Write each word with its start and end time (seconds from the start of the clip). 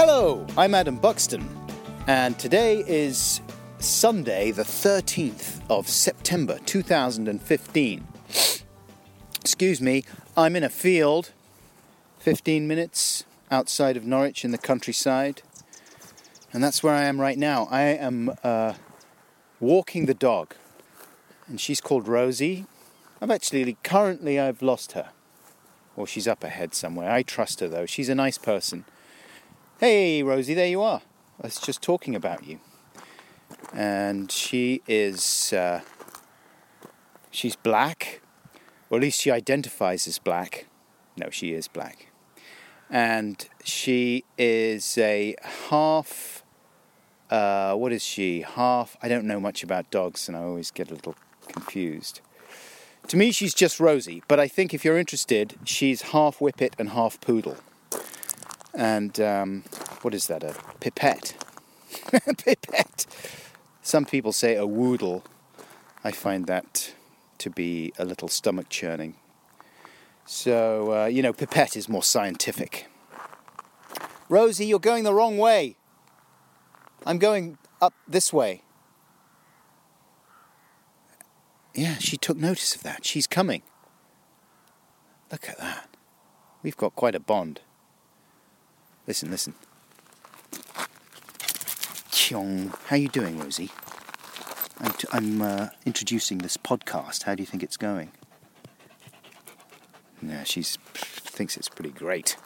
Hello, 0.00 0.46
I'm 0.56 0.76
Adam 0.76 0.96
Buxton, 0.96 1.44
and 2.06 2.38
today 2.38 2.84
is 2.86 3.40
Sunday, 3.80 4.52
the 4.52 4.62
13th 4.62 5.60
of 5.68 5.88
September 5.88 6.60
2015. 6.66 8.06
Excuse 9.40 9.80
me, 9.80 10.04
I'm 10.36 10.54
in 10.54 10.62
a 10.62 10.68
field 10.68 11.32
15 12.20 12.68
minutes 12.68 13.24
outside 13.50 13.96
of 13.96 14.04
Norwich 14.04 14.44
in 14.44 14.52
the 14.52 14.56
countryside, 14.56 15.42
and 16.52 16.62
that's 16.62 16.80
where 16.80 16.94
I 16.94 17.02
am 17.02 17.20
right 17.20 17.36
now. 17.36 17.66
I 17.68 17.80
am 17.80 18.30
uh, 18.44 18.74
walking 19.58 20.06
the 20.06 20.14
dog, 20.14 20.54
and 21.48 21.60
she's 21.60 21.80
called 21.80 22.06
Rosie. 22.06 22.66
I've 23.20 23.32
actually, 23.32 23.76
currently, 23.82 24.38
I've 24.38 24.62
lost 24.62 24.92
her. 24.92 25.08
Or 25.96 26.06
she's 26.06 26.28
up 26.28 26.44
ahead 26.44 26.72
somewhere. 26.72 27.10
I 27.10 27.24
trust 27.24 27.58
her 27.58 27.66
though, 27.66 27.84
she's 27.84 28.08
a 28.08 28.14
nice 28.14 28.38
person. 28.38 28.84
Hey, 29.80 30.24
Rosie, 30.24 30.54
there 30.54 30.66
you 30.66 30.82
are. 30.82 31.02
I 31.40 31.46
was 31.46 31.60
just 31.60 31.82
talking 31.82 32.16
about 32.16 32.44
you. 32.44 32.58
And 33.72 34.28
she 34.28 34.82
is. 34.88 35.52
Uh, 35.52 35.82
she's 37.30 37.54
black, 37.54 38.20
or 38.90 38.98
at 38.98 39.02
least 39.02 39.20
she 39.20 39.30
identifies 39.30 40.08
as 40.08 40.18
black. 40.18 40.66
No, 41.16 41.30
she 41.30 41.52
is 41.52 41.68
black. 41.68 42.08
And 42.90 43.48
she 43.62 44.24
is 44.36 44.98
a 44.98 45.36
half. 45.70 46.42
Uh, 47.30 47.74
what 47.74 47.92
is 47.92 48.02
she? 48.02 48.40
Half. 48.40 48.96
I 49.00 49.06
don't 49.06 49.26
know 49.26 49.38
much 49.38 49.62
about 49.62 49.92
dogs, 49.92 50.26
and 50.26 50.36
I 50.36 50.40
always 50.40 50.72
get 50.72 50.90
a 50.90 50.94
little 50.94 51.14
confused. 51.46 52.20
To 53.06 53.16
me, 53.16 53.30
she's 53.30 53.54
just 53.54 53.78
Rosie, 53.78 54.24
but 54.26 54.40
I 54.40 54.48
think 54.48 54.74
if 54.74 54.84
you're 54.84 54.98
interested, 54.98 55.54
she's 55.62 56.02
half 56.10 56.40
whippet 56.40 56.74
and 56.80 56.88
half 56.88 57.20
poodle 57.20 57.58
and 58.78 59.18
um, 59.20 59.64
what 60.02 60.14
is 60.14 60.28
that? 60.28 60.44
A 60.44 60.54
pipette. 60.80 61.34
pipette. 62.12 63.06
Some 63.82 64.04
people 64.04 64.32
say 64.32 64.54
a 64.54 64.64
woodle. 64.64 65.24
I 66.04 66.12
find 66.12 66.46
that 66.46 66.94
to 67.38 67.50
be 67.50 67.92
a 67.98 68.04
little 68.04 68.28
stomach 68.28 68.68
churning. 68.68 69.16
So, 70.26 70.92
uh, 70.92 71.06
you 71.06 71.22
know, 71.22 71.32
pipette 71.32 71.76
is 71.76 71.88
more 71.88 72.04
scientific. 72.04 72.86
Rosie, 74.28 74.66
you're 74.66 74.78
going 74.78 75.02
the 75.02 75.14
wrong 75.14 75.38
way. 75.38 75.76
I'm 77.04 77.18
going 77.18 77.58
up 77.82 77.94
this 78.06 78.32
way. 78.32 78.62
Yeah, 81.74 81.96
she 81.98 82.16
took 82.16 82.36
notice 82.36 82.76
of 82.76 82.84
that. 82.84 83.04
She's 83.04 83.26
coming. 83.26 83.62
Look 85.32 85.48
at 85.48 85.58
that. 85.58 85.88
We've 86.62 86.76
got 86.76 86.94
quite 86.94 87.16
a 87.16 87.20
bond. 87.20 87.60
Listen, 89.08 89.30
listen. 89.30 89.54
Kyong, 92.10 92.78
how 92.88 92.96
you 92.96 93.08
doing, 93.08 93.38
Rosie? 93.38 93.70
I'm, 94.80 94.92
t- 94.92 95.08
I'm 95.10 95.40
uh, 95.40 95.68
introducing 95.86 96.38
this 96.38 96.58
podcast. 96.58 97.22
How 97.22 97.34
do 97.34 97.42
you 97.42 97.46
think 97.46 97.62
it's 97.62 97.78
going? 97.78 98.12
Yeah, 100.20 100.44
she 100.44 100.62
thinks 100.62 101.56
it's 101.56 101.70
pretty 101.70 101.88
great. 101.88 102.36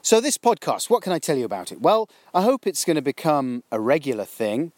So 0.00 0.20
this 0.20 0.38
podcast, 0.38 0.90
what 0.90 1.02
can 1.02 1.12
I 1.12 1.18
tell 1.18 1.36
you 1.36 1.44
about 1.44 1.72
it? 1.72 1.80
Well, 1.80 2.08
I 2.32 2.42
hope 2.42 2.68
it's 2.68 2.84
going 2.84 2.94
to 2.94 3.02
become 3.02 3.64
a 3.72 3.80
regular 3.80 4.24
thing. 4.24 4.70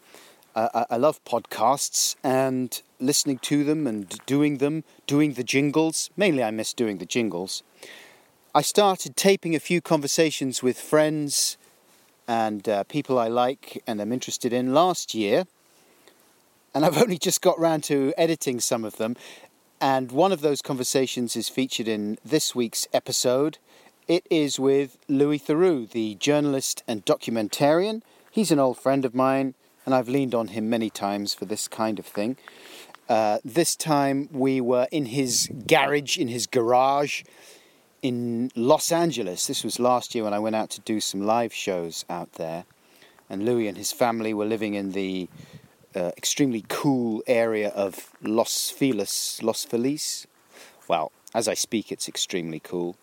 Uh, 0.55 0.85
I 0.89 0.97
love 0.97 1.23
podcasts 1.25 2.15
and 2.23 2.81
listening 2.99 3.37
to 3.43 3.63
them 3.63 3.85
and 3.85 4.17
doing 4.25 4.57
them, 4.57 4.83
doing 5.05 5.33
the 5.33 5.43
jingles. 5.43 6.09
Mainly, 6.17 6.43
I 6.43 6.49
miss 6.49 6.73
doing 6.73 6.97
the 6.97 7.05
jingles. 7.05 7.61
I 8.57 8.61
started 8.61 9.15
taping 9.15 9.53
a 9.53 9.59
few 9.59 9.81
conversations 9.81 10.63
with 10.63 10.79
friends 10.79 11.57
and 12.27 12.67
uh, 12.67 12.85
people 12.85 13.19
I 13.19 13.27
like 13.27 13.83
and 13.85 14.01
am 14.01 14.11
interested 14.11 14.51
in 14.51 14.73
last 14.73 15.13
year, 15.13 15.45
and 16.73 16.83
I've 16.83 16.97
only 17.03 17.19
just 17.19 17.43
got 17.43 17.59
round 17.59 17.83
to 17.83 18.15
editing 18.17 18.59
some 18.59 18.83
of 18.83 18.97
them. 18.97 19.15
And 19.79 20.11
one 20.11 20.31
of 20.31 20.41
those 20.41 20.63
conversations 20.63 21.35
is 21.35 21.49
featured 21.49 21.87
in 21.87 22.17
this 22.25 22.55
week's 22.55 22.87
episode. 22.93 23.59
It 24.07 24.25
is 24.31 24.59
with 24.59 24.97
Louis 25.07 25.37
Theroux, 25.37 25.87
the 25.87 26.15
journalist 26.15 26.81
and 26.87 27.05
documentarian. 27.05 28.01
He's 28.31 28.49
an 28.49 28.57
old 28.57 28.79
friend 28.79 29.05
of 29.05 29.13
mine, 29.13 29.53
and 29.85 29.93
I've 29.93 30.09
leaned 30.09 30.33
on 30.33 30.47
him 30.47 30.67
many 30.67 30.89
times 30.89 31.35
for 31.35 31.45
this 31.45 31.67
kind 31.67 31.99
of 31.99 32.07
thing. 32.07 32.37
Uh, 33.07 33.37
this 33.45 33.75
time 33.75 34.29
we 34.31 34.59
were 34.59 34.87
in 34.91 35.05
his 35.05 35.47
garage, 35.67 36.17
in 36.17 36.27
his 36.27 36.47
garage, 36.47 37.21
in 38.07 38.49
Los 38.55 38.89
Angeles. 38.89 39.47
This 39.47 39.65
was 39.65 39.81
last 39.81 40.15
year 40.15 40.23
when 40.23 40.33
I 40.33 40.39
went 40.39 40.55
out 40.55 40.69
to 40.71 40.81
do 40.81 41.01
some 41.01 41.21
live 41.25 41.53
shows 41.53 42.05
out 42.09 42.33
there. 42.33 42.63
And 43.29 43.43
Louis 43.43 43.67
and 43.67 43.77
his 43.77 43.91
family 43.91 44.33
were 44.33 44.45
living 44.45 44.75
in 44.75 44.93
the 44.93 45.27
uh, 45.93 46.11
extremely 46.15 46.63
cool 46.69 47.21
area 47.27 47.67
of 47.69 48.11
Los 48.21 48.69
Feliz. 48.69 49.41
Los 49.43 49.65
Feliz? 49.65 50.25
Well, 50.87 51.11
as 51.35 51.49
I 51.49 51.53
speak, 51.53 51.91
it's 51.91 52.07
extremely 52.07 52.61
cool. 52.61 52.95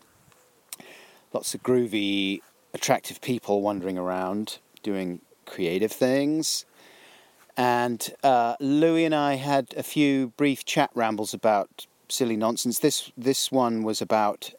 Lots 1.34 1.54
of 1.54 1.62
groovy, 1.62 2.41
attractive 2.72 3.21
people 3.21 3.60
wandering 3.60 3.98
around 3.98 4.59
doing 4.82 5.21
creative 5.44 5.92
things. 5.92 6.65
And 7.59 8.10
uh, 8.22 8.56
Louis 8.59 9.04
and 9.04 9.15
I 9.15 9.34
had 9.34 9.75
a 9.76 9.82
few 9.82 10.28
brief 10.38 10.65
chat 10.65 10.91
rambles 10.94 11.34
about 11.34 11.86
silly 12.09 12.36
nonsense. 12.36 12.78
This 12.78 13.12
this 13.19 13.53
one 13.53 13.82
was 13.82 14.00
about 14.00 14.54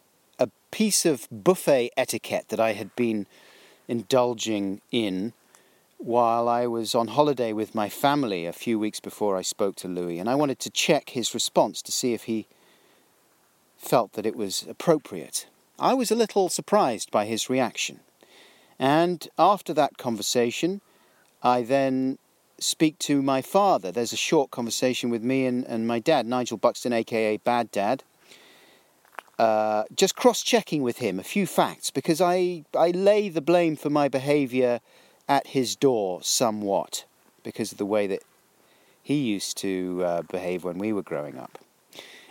piece 0.76 1.06
of 1.06 1.26
buffet 1.32 1.90
etiquette 1.96 2.50
that 2.50 2.60
I 2.60 2.74
had 2.74 2.94
been 2.98 3.28
indulging 3.88 4.82
in 4.92 5.32
while 6.00 6.50
I 6.50 6.68
was 6.68 6.94
on 6.94 7.08
holiday 7.08 7.54
with 7.54 7.74
my 7.74 7.88
family 7.88 8.46
a 8.46 8.52
few 8.52 8.78
weeks 8.78 9.00
before 9.00 9.38
I 9.38 9.42
spoke 9.42 9.78
to 9.78 9.88
Louis, 9.88 10.20
and 10.20 10.30
I 10.30 10.36
wanted 10.36 10.60
to 10.60 10.70
check 10.70 11.12
his 11.12 11.34
response 11.34 11.82
to 11.82 11.94
see 11.94 12.14
if 12.14 12.24
he 12.24 12.46
felt 13.78 14.12
that 14.14 14.26
it 14.26 14.36
was 14.36 14.66
appropriate. 14.68 15.48
I 15.80 15.94
was 15.94 16.12
a 16.12 16.22
little 16.24 16.50
surprised 16.50 17.10
by 17.10 17.24
his 17.24 17.50
reaction. 17.50 18.02
And 18.78 19.30
after 19.40 19.74
that 19.76 19.98
conversation, 19.98 20.82
I 21.42 21.62
then 21.62 22.18
speak 22.60 23.00
to 23.08 23.22
my 23.22 23.42
father. 23.42 23.94
There's 23.94 24.12
a 24.12 24.18
short 24.18 24.52
conversation 24.52 25.10
with 25.10 25.24
me 25.24 25.46
and, 25.46 25.64
and 25.64 25.88
my 25.88 26.00
dad, 26.00 26.26
Nigel 26.26 26.58
Buxton, 26.58 26.92
aka 26.92 27.38
Bad 27.38 27.72
Dad, 27.72 28.04
uh, 29.38 29.84
just 29.96 30.16
cross 30.16 30.42
checking 30.42 30.82
with 30.82 31.00
him 31.00 31.20
a 31.20 31.24
few 31.24 31.46
facts 31.46 31.92
because 31.92 32.22
I, 32.22 32.64
I 32.78 32.92
lay 32.92 33.30
the 33.30 33.42
blame 33.42 33.76
for 33.76 33.90
my 33.90 34.08
behaviour 34.08 34.80
at 35.28 35.48
his 35.48 35.76
door 35.76 36.22
somewhat 36.24 37.06
because 37.44 37.72
of 37.72 37.78
the 37.78 37.86
way 37.86 38.08
that 38.08 38.24
he 39.04 39.16
used 39.16 39.58
to 39.58 40.04
uh, 40.04 40.22
behave 40.24 40.64
when 40.64 40.78
we 40.78 40.94
were 40.94 41.04
growing 41.04 41.38
up. 41.38 41.60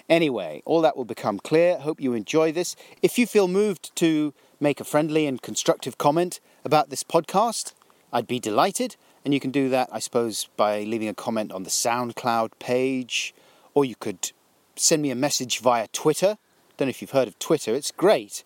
Anyway, 0.08 0.62
all 0.64 0.82
that 0.82 0.96
will 0.96 1.04
become 1.04 1.38
clear. 1.38 1.78
Hope 1.78 2.00
you 2.00 2.12
enjoy 2.12 2.52
this. 2.52 2.76
If 3.00 3.18
you 3.18 3.26
feel 3.26 3.48
moved 3.48 3.94
to 3.96 4.34
make 4.60 4.80
a 4.80 4.84
friendly 4.84 5.26
and 5.26 5.40
constructive 5.40 5.98
comment 5.98 6.40
about 6.64 6.90
this 6.90 7.02
podcast, 7.02 7.72
I'd 8.12 8.26
be 8.26 8.38
delighted. 8.38 8.96
And 9.24 9.32
you 9.32 9.40
can 9.40 9.50
do 9.50 9.68
that, 9.70 9.88
I 9.90 10.00
suppose, 10.00 10.48
by 10.56 10.82
leaving 10.82 11.08
a 11.08 11.14
comment 11.14 11.52
on 11.52 11.62
the 11.62 11.70
SoundCloud 11.70 12.50
page, 12.58 13.34
or 13.72 13.84
you 13.84 13.94
could 13.94 14.32
send 14.76 15.00
me 15.00 15.10
a 15.10 15.14
message 15.14 15.60
via 15.60 15.88
Twitter 15.88 16.36
don't 16.76 16.86
know 16.86 16.90
if 16.90 17.00
you've 17.00 17.10
heard 17.10 17.28
of 17.28 17.38
Twitter, 17.38 17.74
it's 17.74 17.90
great. 17.90 18.44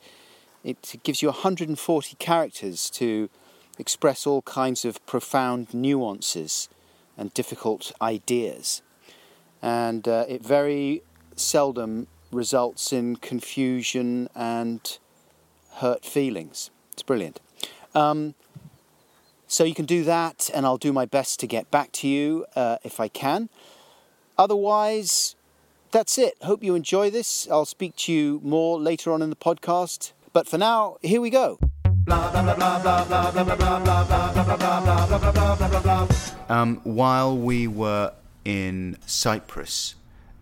It 0.64 0.96
gives 1.02 1.22
you 1.22 1.28
140 1.28 2.16
characters 2.18 2.90
to 2.90 3.30
express 3.78 4.26
all 4.26 4.42
kinds 4.42 4.84
of 4.84 5.04
profound 5.06 5.72
nuances 5.72 6.68
and 7.16 7.32
difficult 7.32 7.92
ideas. 8.02 8.82
And 9.62 10.06
uh, 10.06 10.24
it 10.28 10.44
very 10.44 11.02
seldom 11.36 12.08
results 12.30 12.92
in 12.92 13.16
confusion 13.16 14.28
and 14.34 14.98
hurt 15.74 16.04
feelings. 16.04 16.70
It's 16.92 17.02
brilliant. 17.02 17.40
Um, 17.94 18.34
so 19.46 19.64
you 19.64 19.74
can 19.74 19.86
do 19.86 20.04
that, 20.04 20.50
and 20.54 20.66
I'll 20.66 20.76
do 20.76 20.92
my 20.92 21.06
best 21.06 21.40
to 21.40 21.46
get 21.46 21.70
back 21.70 21.90
to 21.92 22.08
you 22.08 22.44
uh, 22.54 22.76
if 22.84 23.00
I 23.00 23.08
can. 23.08 23.48
Otherwise, 24.36 25.36
that's 25.90 26.18
it. 26.18 26.34
Hope 26.42 26.62
you 26.62 26.74
enjoy 26.74 27.10
this. 27.10 27.48
I'll 27.50 27.64
speak 27.64 27.96
to 27.96 28.12
you 28.12 28.40
more 28.42 28.78
later 28.80 29.12
on 29.12 29.22
in 29.22 29.30
the 29.30 29.36
podcast. 29.36 30.12
But 30.32 30.46
for 30.46 30.58
now, 30.58 30.98
here 31.02 31.20
we 31.20 31.30
go. 31.30 31.58
Um, 36.48 36.80
while 36.84 37.36
we 37.36 37.66
were 37.66 38.12
in 38.44 38.96
Cyprus 39.06 39.94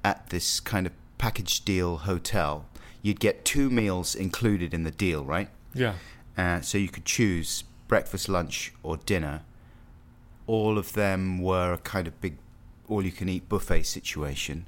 at 0.04 0.30
this 0.30 0.60
kind 0.60 0.86
of 0.86 0.92
package 1.18 1.64
deal 1.64 1.98
hotel, 1.98 2.66
you'd 3.02 3.20
get 3.20 3.44
two 3.44 3.70
meals 3.70 4.14
included 4.14 4.72
in 4.74 4.84
the 4.84 4.90
deal, 4.90 5.24
right? 5.24 5.48
Yeah. 5.74 5.94
Uh, 6.36 6.60
so 6.60 6.78
you 6.78 6.88
could 6.88 7.04
choose 7.04 7.64
breakfast, 7.88 8.28
lunch, 8.28 8.72
or 8.82 8.96
dinner. 8.96 9.42
All 10.46 10.78
of 10.78 10.92
them 10.92 11.40
were 11.40 11.72
a 11.72 11.78
kind 11.78 12.06
of 12.06 12.20
big 12.20 12.38
all 12.88 13.04
you 13.04 13.12
can 13.12 13.28
eat 13.28 13.48
buffet 13.48 13.82
situation. 13.82 14.66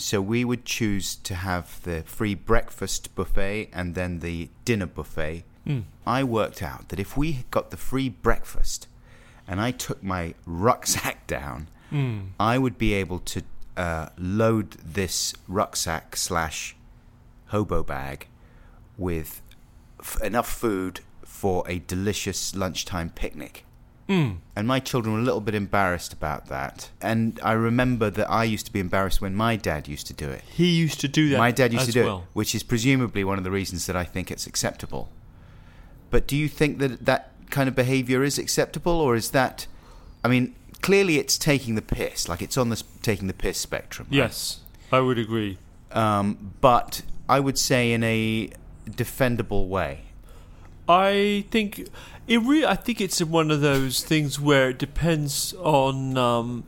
So 0.00 0.20
we 0.20 0.44
would 0.44 0.64
choose 0.64 1.16
to 1.16 1.34
have 1.34 1.82
the 1.82 2.02
free 2.02 2.34
breakfast 2.34 3.14
buffet 3.14 3.68
and 3.72 3.94
then 3.94 4.20
the 4.20 4.48
dinner 4.64 4.86
buffet. 4.86 5.44
Mm. 5.66 5.84
I 6.06 6.24
worked 6.24 6.62
out 6.62 6.88
that 6.88 6.98
if 6.98 7.16
we 7.16 7.44
got 7.50 7.70
the 7.70 7.76
free 7.76 8.08
breakfast 8.08 8.88
and 9.46 9.60
I 9.60 9.70
took 9.72 10.02
my 10.02 10.34
rucksack 10.46 11.26
down, 11.38 11.68
Mm. 11.92 12.28
I 12.38 12.56
would 12.56 12.78
be 12.78 12.92
able 12.94 13.18
to 13.18 13.42
uh, 13.76 14.10
load 14.16 14.76
this 14.84 15.34
rucksack 15.48 16.14
slash 16.16 16.76
hobo 17.46 17.82
bag 17.82 18.28
with 18.96 19.42
f- 19.98 20.22
enough 20.22 20.48
food 20.48 21.00
for 21.24 21.64
a 21.68 21.80
delicious 21.80 22.54
lunchtime 22.54 23.10
picnic. 23.10 23.64
Mm. 24.10 24.38
And 24.56 24.66
my 24.66 24.80
children 24.80 25.14
were 25.14 25.20
a 25.20 25.22
little 25.22 25.40
bit 25.40 25.54
embarrassed 25.54 26.12
about 26.12 26.46
that. 26.48 26.90
And 27.00 27.38
I 27.44 27.52
remember 27.52 28.10
that 28.10 28.28
I 28.28 28.42
used 28.42 28.66
to 28.66 28.72
be 28.72 28.80
embarrassed 28.80 29.20
when 29.20 29.36
my 29.36 29.54
dad 29.54 29.86
used 29.86 30.08
to 30.08 30.12
do 30.12 30.28
it. 30.28 30.42
He 30.52 30.70
used 30.70 31.00
to 31.00 31.08
do 31.08 31.28
that. 31.28 31.38
My 31.38 31.52
dad 31.52 31.72
used 31.72 31.86
to 31.86 31.92
do 31.92 32.04
well. 32.04 32.18
it, 32.18 32.24
which 32.32 32.52
is 32.52 32.64
presumably 32.64 33.22
one 33.22 33.38
of 33.38 33.44
the 33.44 33.52
reasons 33.52 33.86
that 33.86 33.94
I 33.94 34.02
think 34.02 34.32
it's 34.32 34.48
acceptable. 34.48 35.10
But 36.10 36.26
do 36.26 36.36
you 36.36 36.48
think 36.48 36.78
that 36.78 37.06
that 37.06 37.30
kind 37.50 37.68
of 37.68 37.76
behavior 37.76 38.24
is 38.24 38.36
acceptable, 38.36 38.92
or 38.92 39.14
is 39.14 39.30
that? 39.30 39.68
I 40.24 40.28
mean, 40.28 40.56
clearly 40.82 41.18
it's 41.18 41.38
taking 41.38 41.76
the 41.76 41.82
piss. 41.82 42.28
Like 42.28 42.42
it's 42.42 42.56
on 42.56 42.68
the 42.68 42.82
taking 43.02 43.28
the 43.28 43.32
piss 43.32 43.58
spectrum. 43.58 44.08
right? 44.10 44.16
Yes, 44.16 44.60
I 44.90 44.98
would 44.98 45.18
agree. 45.18 45.58
Um, 45.92 46.54
but 46.60 47.02
I 47.28 47.38
would 47.38 47.58
say 47.58 47.92
in 47.92 48.02
a 48.02 48.50
defendable 48.88 49.68
way. 49.68 50.09
I 50.90 51.44
think 51.50 51.88
it 52.26 52.38
really. 52.42 52.66
I 52.66 52.74
think 52.74 53.00
it's 53.00 53.22
one 53.22 53.50
of 53.50 53.60
those 53.60 54.02
things 54.02 54.40
where 54.40 54.70
it 54.70 54.78
depends 54.78 55.54
on 55.54 56.18
um, 56.18 56.64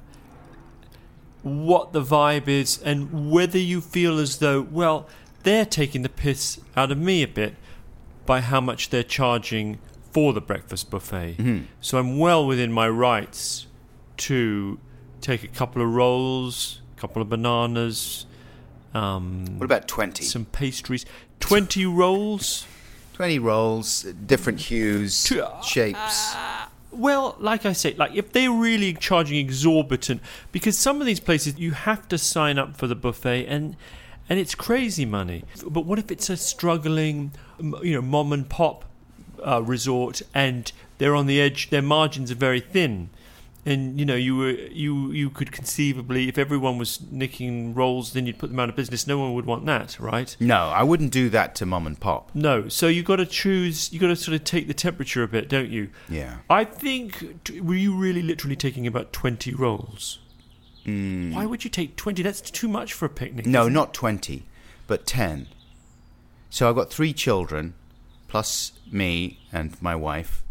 what 1.42 1.92
the 1.92 2.02
vibe 2.02 2.46
is 2.48 2.80
and 2.82 3.30
whether 3.30 3.58
you 3.58 3.80
feel 3.80 4.18
as 4.18 4.38
though, 4.38 4.60
well, 4.62 5.08
they're 5.42 5.64
taking 5.66 6.02
the 6.02 6.08
piss 6.08 6.60
out 6.76 6.92
of 6.92 6.98
me 6.98 7.22
a 7.22 7.28
bit 7.28 7.56
by 8.26 8.40
how 8.40 8.60
much 8.60 8.90
they're 8.90 9.02
charging 9.02 9.78
for 10.12 10.32
the 10.32 10.40
breakfast 10.40 10.90
buffet. 10.90 11.36
Mhm. 11.38 11.64
So 11.80 11.98
I'm 11.98 12.18
well 12.18 12.46
within 12.46 12.70
my 12.72 12.88
rights 12.88 13.66
to 14.18 14.78
take 15.20 15.42
a 15.42 15.48
couple 15.48 15.82
of 15.82 15.88
rolls, 15.92 16.80
a 16.96 17.00
couple 17.00 17.20
of 17.22 17.28
bananas, 17.28 18.26
um, 18.94 19.46
What 19.58 19.64
about 19.64 19.88
twenty? 19.88 20.22
some 20.24 20.44
pastries. 20.44 21.04
Twenty 21.40 21.86
rolls. 21.86 22.66
20 23.12 23.38
rolls, 23.38 24.02
different 24.02 24.60
hues, 24.60 25.30
uh, 25.32 25.60
shapes. 25.62 26.34
Well, 26.90 27.36
like 27.38 27.64
I 27.64 27.72
say, 27.72 27.94
like 27.94 28.14
if 28.14 28.32
they're 28.32 28.50
really 28.50 28.92
charging 28.94 29.38
exorbitant, 29.38 30.20
because 30.50 30.76
some 30.76 31.00
of 31.00 31.06
these 31.06 31.20
places 31.20 31.58
you 31.58 31.72
have 31.72 32.06
to 32.08 32.18
sign 32.18 32.58
up 32.58 32.76
for 32.76 32.86
the 32.86 32.94
buffet, 32.94 33.46
and 33.46 33.76
and 34.28 34.38
it's 34.38 34.54
crazy 34.54 35.04
money. 35.04 35.44
But 35.66 35.86
what 35.86 35.98
if 35.98 36.10
it's 36.10 36.28
a 36.30 36.36
struggling, 36.36 37.32
you 37.60 37.94
know, 37.94 38.02
mom 38.02 38.32
and 38.32 38.48
pop 38.48 38.84
uh, 39.46 39.62
resort, 39.62 40.22
and 40.34 40.70
they're 40.98 41.14
on 41.14 41.26
the 41.26 41.40
edge, 41.40 41.70
their 41.70 41.82
margins 41.82 42.30
are 42.30 42.36
very 42.36 42.60
thin, 42.60 43.10
and 43.64 43.98
you 43.98 44.04
know 44.04 44.14
you 44.16 44.36
were 44.36 44.50
you 44.50 45.12
you 45.12 45.30
could 45.30 45.52
conceivably, 45.52 46.28
if 46.28 46.36
everyone 46.36 46.78
was 46.78 47.00
nicking 47.10 47.74
rolls, 47.74 48.12
then 48.12 48.26
you'd 48.26 48.38
put 48.38 48.50
them 48.50 48.58
out 48.58 48.68
of 48.68 48.76
business. 48.76 49.06
No 49.06 49.18
one 49.18 49.34
would 49.34 49.46
want 49.46 49.66
that, 49.66 49.98
right? 50.00 50.36
no, 50.40 50.68
I 50.68 50.82
wouldn't 50.82 51.12
do 51.12 51.30
that 51.30 51.54
to 51.56 51.66
mom 51.66 51.86
and 51.86 51.98
pop. 51.98 52.30
No, 52.34 52.68
so 52.68 52.88
you've 52.88 53.04
got 53.04 53.16
to 53.16 53.26
choose. 53.26 53.92
You've 53.92 54.00
got 54.00 54.08
to 54.08 54.16
sort 54.16 54.34
of 54.34 54.44
take 54.44 54.66
the 54.66 54.74
temperature 54.74 55.22
a 55.22 55.28
bit, 55.28 55.48
don't 55.48 55.70
you? 55.70 55.90
Yeah. 56.08 56.38
I 56.50 56.64
think. 56.64 57.50
Were 57.62 57.74
you 57.74 57.94
really 57.96 58.22
literally 58.22 58.56
taking 58.56 58.86
about 58.86 59.12
20 59.12 59.54
rolls? 59.54 60.18
Mm. 60.84 61.34
Why 61.34 61.46
would 61.46 61.62
you 61.62 61.70
take 61.70 61.96
20? 61.96 62.22
That's 62.22 62.40
too 62.40 62.68
much 62.68 62.92
for 62.92 63.06
a 63.06 63.08
picnic. 63.08 63.46
No, 63.46 63.68
not 63.68 63.94
20, 63.94 64.44
but 64.86 65.06
10. 65.06 65.46
So 66.50 66.68
I've 66.68 66.74
got 66.74 66.90
three 66.90 67.12
children, 67.12 67.74
plus 68.28 68.72
me 68.90 69.38
and 69.52 69.80
my 69.80 69.94
wife. 69.94 70.42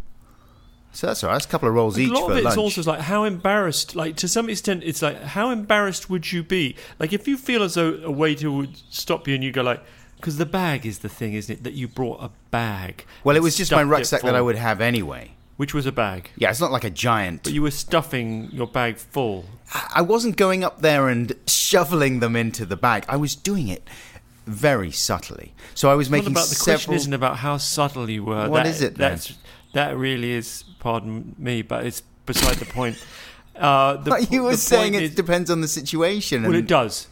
So 0.94 1.08
that's 1.08 1.24
all 1.24 1.30
right. 1.30 1.36
That's 1.36 1.46
a 1.46 1.50
couple 1.50 1.70
of 1.70 1.74
rolls 1.76 1.98
a 1.98 2.02
each 2.02 2.10
lot 2.12 2.26
for 2.26 2.32
of 2.34 2.38
it's 2.40 2.46
lunch. 2.46 2.58
also 2.58 2.84
like 2.84 3.00
how 3.02 3.24
embarrassed. 3.24 3.96
Like 3.96 4.18
to 4.18 4.28
some 4.28 4.50
extent, 4.50 4.84
it's 4.84 5.02
like 5.02 5.22
how 5.22 5.50
embarrassed 5.50 6.10
would 6.10 6.32
you 6.32 6.44
be? 6.44 6.76
Like 7.00 7.14
if 7.14 7.28
you 7.28 7.38
feel 7.38 7.64
as 7.64 7.76
though 7.76 7.96
a 8.04 8.12
waiter 8.12 8.52
would 8.52 8.76
stop 8.90 9.28
you 9.28 9.36
and 9.36 9.44
you 9.44 9.52
go 9.52 9.62
like, 9.62 9.82
because 10.18 10.38
the 10.38 10.46
bag 10.46 10.86
is 10.86 11.00
the 11.00 11.10
thing, 11.10 11.34
isn't 11.34 11.54
it? 11.60 11.64
That 11.64 11.74
you 11.74 11.88
brought 11.88 12.22
a 12.22 12.30
bag. 12.52 13.06
well, 13.24 13.36
it 13.36 13.42
was 13.42 13.56
just 13.58 13.72
my 13.72 13.84
rucksack 13.84 14.22
that 14.22 14.36
I 14.36 14.42
would 14.42 14.56
have 14.58 14.82
anyway. 14.82 15.32
Which 15.58 15.74
was 15.76 15.86
a 15.86 15.92
bag, 15.92 16.32
Yeah, 16.38 16.50
it's 16.50 16.60
not 16.60 16.72
like 16.72 16.84
a 16.84 16.90
giant. 16.90 17.44
but 17.44 17.54
you 17.54 17.62
were 17.62 17.70
stuffing 17.72 18.50
your 18.52 18.66
bag 18.66 18.98
full. 18.98 19.46
I 19.94 20.02
wasn't 20.02 20.36
going 20.36 20.64
up 20.64 20.82
there 20.82 21.08
and 21.08 21.34
shoveling 21.46 22.20
them 22.20 22.36
into 22.36 22.66
the 22.66 22.76
bag. 22.76 23.06
I 23.08 23.16
was 23.18 23.36
doing 23.36 23.68
it 23.68 23.88
very 24.48 24.90
subtly. 24.90 25.54
So 25.76 25.92
I 25.92 25.94
was 25.94 26.08
It's 26.08 26.12
making 26.12 26.32
about 26.32 26.48
the 26.48 26.56
question 26.64 26.94
isn't 26.94 27.14
about 27.14 27.38
how 27.38 27.58
subtle 27.58 28.10
you 28.10 28.24
were. 28.24 28.50
What 28.50 28.64
That- 28.64 28.68
is 28.68 28.82
it 28.82 28.96
then? 28.96 29.12
That's 29.12 29.34
that 29.74 29.98
really 29.98 30.32
is. 30.32 30.64
Pardon 30.80 31.36
me, 31.38 31.62
but 31.62 31.86
it's 31.86 32.02
beside 32.26 32.58
the 32.58 32.66
point. 32.66 32.98
Uh, 33.56 33.98
the, 33.98 34.10
But 34.10 34.32
you 34.32 34.44
were 34.44 34.58
saying 34.58 34.94
it 34.96 35.04
is- 35.04 35.16
depends 35.16 35.50
on 35.50 35.62
the 35.62 35.68
situation. 35.68 36.44
well, 36.44 36.56
it 36.56 36.68
does 36.68 37.08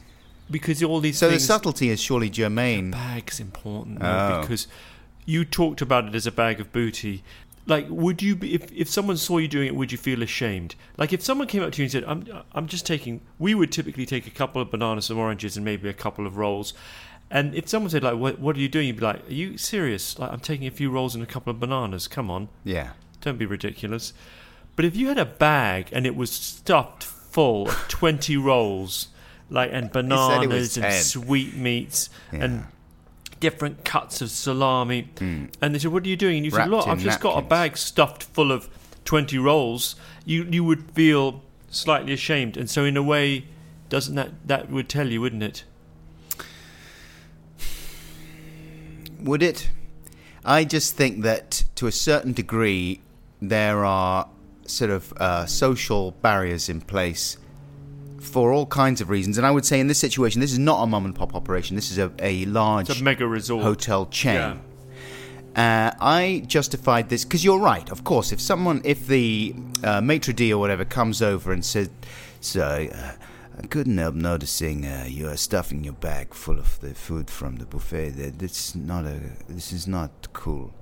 because 0.50 0.81
all 0.81 1.00
these 1.00 1.17
So 1.17 1.29
the 1.29 1.39
subtlety 1.39 1.89
is 1.89 2.01
surely 2.01 2.29
germane. 2.29 2.91
bag's 2.91 3.39
important 3.39 4.00
Oh. 4.01 4.06
though, 4.06 4.41
because 4.41 4.67
you 5.25 5.45
talked 5.45 5.81
about 5.81 6.06
it 6.07 6.15
as 6.15 6.25
a 6.25 6.31
bag 6.31 6.59
of 6.59 6.71
booty. 6.71 7.23
Like, 7.67 7.85
would 7.89 8.23
you 8.23 8.35
be 8.35 8.56
if, 8.56 8.71
if 8.71 8.89
someone 8.89 9.15
saw 9.17 9.38
you 9.38 9.47
doing 9.47 9.67
it? 9.67 9.75
Would 9.75 9.91
you 9.91 9.97
feel 10.00 10.23
ashamed? 10.23 10.73
Like, 10.97 11.13
if 11.13 11.21
someone 11.21 11.47
came 11.47 11.61
up 11.61 11.71
to 11.73 11.81
you 11.81 11.83
and 11.83 11.91
said, 11.91 12.03
"I'm 12.07 12.25
I'm 12.53 12.65
just 12.67 12.83
taking," 12.88 13.21
we 13.38 13.53
would 13.53 13.71
typically 13.71 14.07
take 14.07 14.25
a 14.25 14.31
couple 14.31 14.59
of 14.59 14.71
bananas, 14.71 15.06
some 15.06 15.19
oranges, 15.19 15.56
and 15.56 15.63
maybe 15.63 15.88
a 15.88 15.94
couple 15.94 16.25
of 16.25 16.35
rolls. 16.38 16.73
And 17.31 17.53
if 17.53 17.67
someone 17.69 17.89
said, 17.91 18.03
"Like, 18.03 18.15
what 18.17 18.39
what 18.39 18.55
are 18.55 18.59
you 18.59 18.67
doing?" 18.69 18.87
You'd 18.87 18.97
be 18.97 19.03
like, 19.05 19.29
"Are 19.29 19.33
you 19.33 19.57
serious? 19.57 20.17
Like, 20.17 20.31
I'm 20.31 20.39
taking 20.39 20.65
a 20.67 20.71
few 20.71 20.89
rolls 20.89 21.13
and 21.13 21.23
a 21.23 21.27
couple 21.27 21.51
of 21.51 21.59
bananas. 21.59 22.07
Come 22.07 22.31
on, 22.31 22.49
Yeah. 22.63 22.91
don't 23.21 23.37
be 23.37 23.45
ridiculous." 23.45 24.13
But 24.75 24.85
if 24.85 24.95
you 24.95 25.09
had 25.09 25.18
a 25.18 25.25
bag 25.25 25.89
and 25.92 26.06
it 26.07 26.15
was 26.15 26.31
stuffed 26.31 27.04
full 27.04 27.68
of 27.68 27.75
twenty 27.87 28.35
rolls, 28.37 29.09
like 29.49 29.69
and 29.71 29.92
said 29.94 30.06
it 30.06 30.47
was 30.49 30.75
bananas 30.75 30.77
and 30.77 30.83
10. 30.85 31.01
sweetmeats 31.04 32.09
Yeah. 32.33 32.39
and 32.45 32.63
different 33.39 33.85
cuts 33.85 34.21
of 34.21 34.30
salami. 34.31 35.09
Mm. 35.18 35.49
And 35.61 35.75
they 35.75 35.80
said, 35.80 35.92
"What 35.92 36.04
are 36.06 36.09
you 36.09 36.18
doing?" 36.18 36.37
And 36.37 36.45
you 36.45 36.51
said, 36.51 36.69
"Look, 36.69 36.87
I've 36.87 36.99
just 36.99 37.19
got 37.19 37.37
a 37.37 37.42
bag 37.42 37.77
stuffed 37.77 38.23
full 38.23 38.51
of 38.51 38.68
twenty 39.06 39.37
rolls." 39.37 39.95
You 40.25 40.45
you 40.49 40.63
would 40.63 40.92
feel 40.92 41.44
slightly 41.69 42.13
ashamed, 42.13 42.57
and 42.57 42.68
so 42.69 42.85
in 42.85 42.97
a 42.97 43.04
way, 43.04 43.45
doesn't 43.89 44.15
that 44.15 44.47
that 44.47 44.71
would 44.71 44.89
tell 44.89 45.07
you, 45.09 45.21
wouldn't 45.21 45.44
it? 45.44 45.63
Would 49.21 49.44
it? 49.44 49.69
I 50.45 50.64
just 50.64 50.95
think 50.95 51.23
that 51.23 51.64
to 51.76 51.88
a 51.88 51.92
certain 51.92 52.33
degree, 52.33 53.02
there 53.42 53.83
are 53.85 54.28
sort 54.66 54.92
of 54.92 55.14
uh, 55.14 55.45
social 55.45 56.11
barriers 56.21 56.69
in 56.69 56.81
place 56.81 57.38
for 58.19 58.52
all 58.52 58.66
kinds 58.66 59.02
of 59.02 59.09
reasons. 59.09 59.38
And 59.38 59.45
I 59.47 59.52
would 59.52 59.66
say 59.66 59.80
in 59.80 59.88
this 59.88 59.97
situation, 59.97 60.42
this 60.42 60.52
is 60.52 60.59
not 60.59 60.81
a 60.83 60.88
mum 60.88 61.06
and 61.06 61.16
pop 61.16 61.35
operation. 61.35 61.76
This 61.76 61.92
is 61.92 61.97
a, 61.97 62.11
a 62.19 62.45
large 62.45 62.90
It's 62.90 62.99
a 63.02 63.04
mega 63.04 63.28
resort. 63.28 63.64
hotel 63.64 64.06
chain. 64.07 64.35
Yeah. 64.35 64.57
Uh, 65.56 65.92
I 65.99 66.44
justified 66.45 67.09
this 67.09 67.26
because 67.26 67.44
you're 67.44 67.59
right. 67.59 67.90
Of 67.90 68.04
course, 68.04 68.31
if 68.31 68.40
someone, 68.40 68.81
if 68.85 69.07
the 69.07 69.56
uh, 69.83 69.99
maitre 69.99 70.33
d' 70.33 70.52
or 70.54 70.59
whatever 70.59 70.85
comes 70.85 71.21
over 71.21 71.52
and 71.52 71.66
says, 71.66 71.90
"So, 72.40 72.61
uh, 72.94 73.11
I 73.61 73.68
couldn't 73.68 73.97
help 73.97 74.16
noticing 74.16 74.85
uh, 74.85 75.06
you 75.07 75.28
are 75.28 75.37
stuffing 75.37 75.83
your 75.83 75.94
bag 75.94 76.33
full 76.33 76.57
of 76.59 76.80
the 76.80 76.94
food 76.94 77.30
from 77.30 77.57
the 77.57 77.66
buffet. 77.66 78.11
That 78.11 78.39
this 78.39 78.69
is 78.69 78.75
not 78.75 79.06
a, 79.06 79.19
this 79.49 79.71
is 79.73 79.87
not 79.87 80.28
cool." 80.33 80.73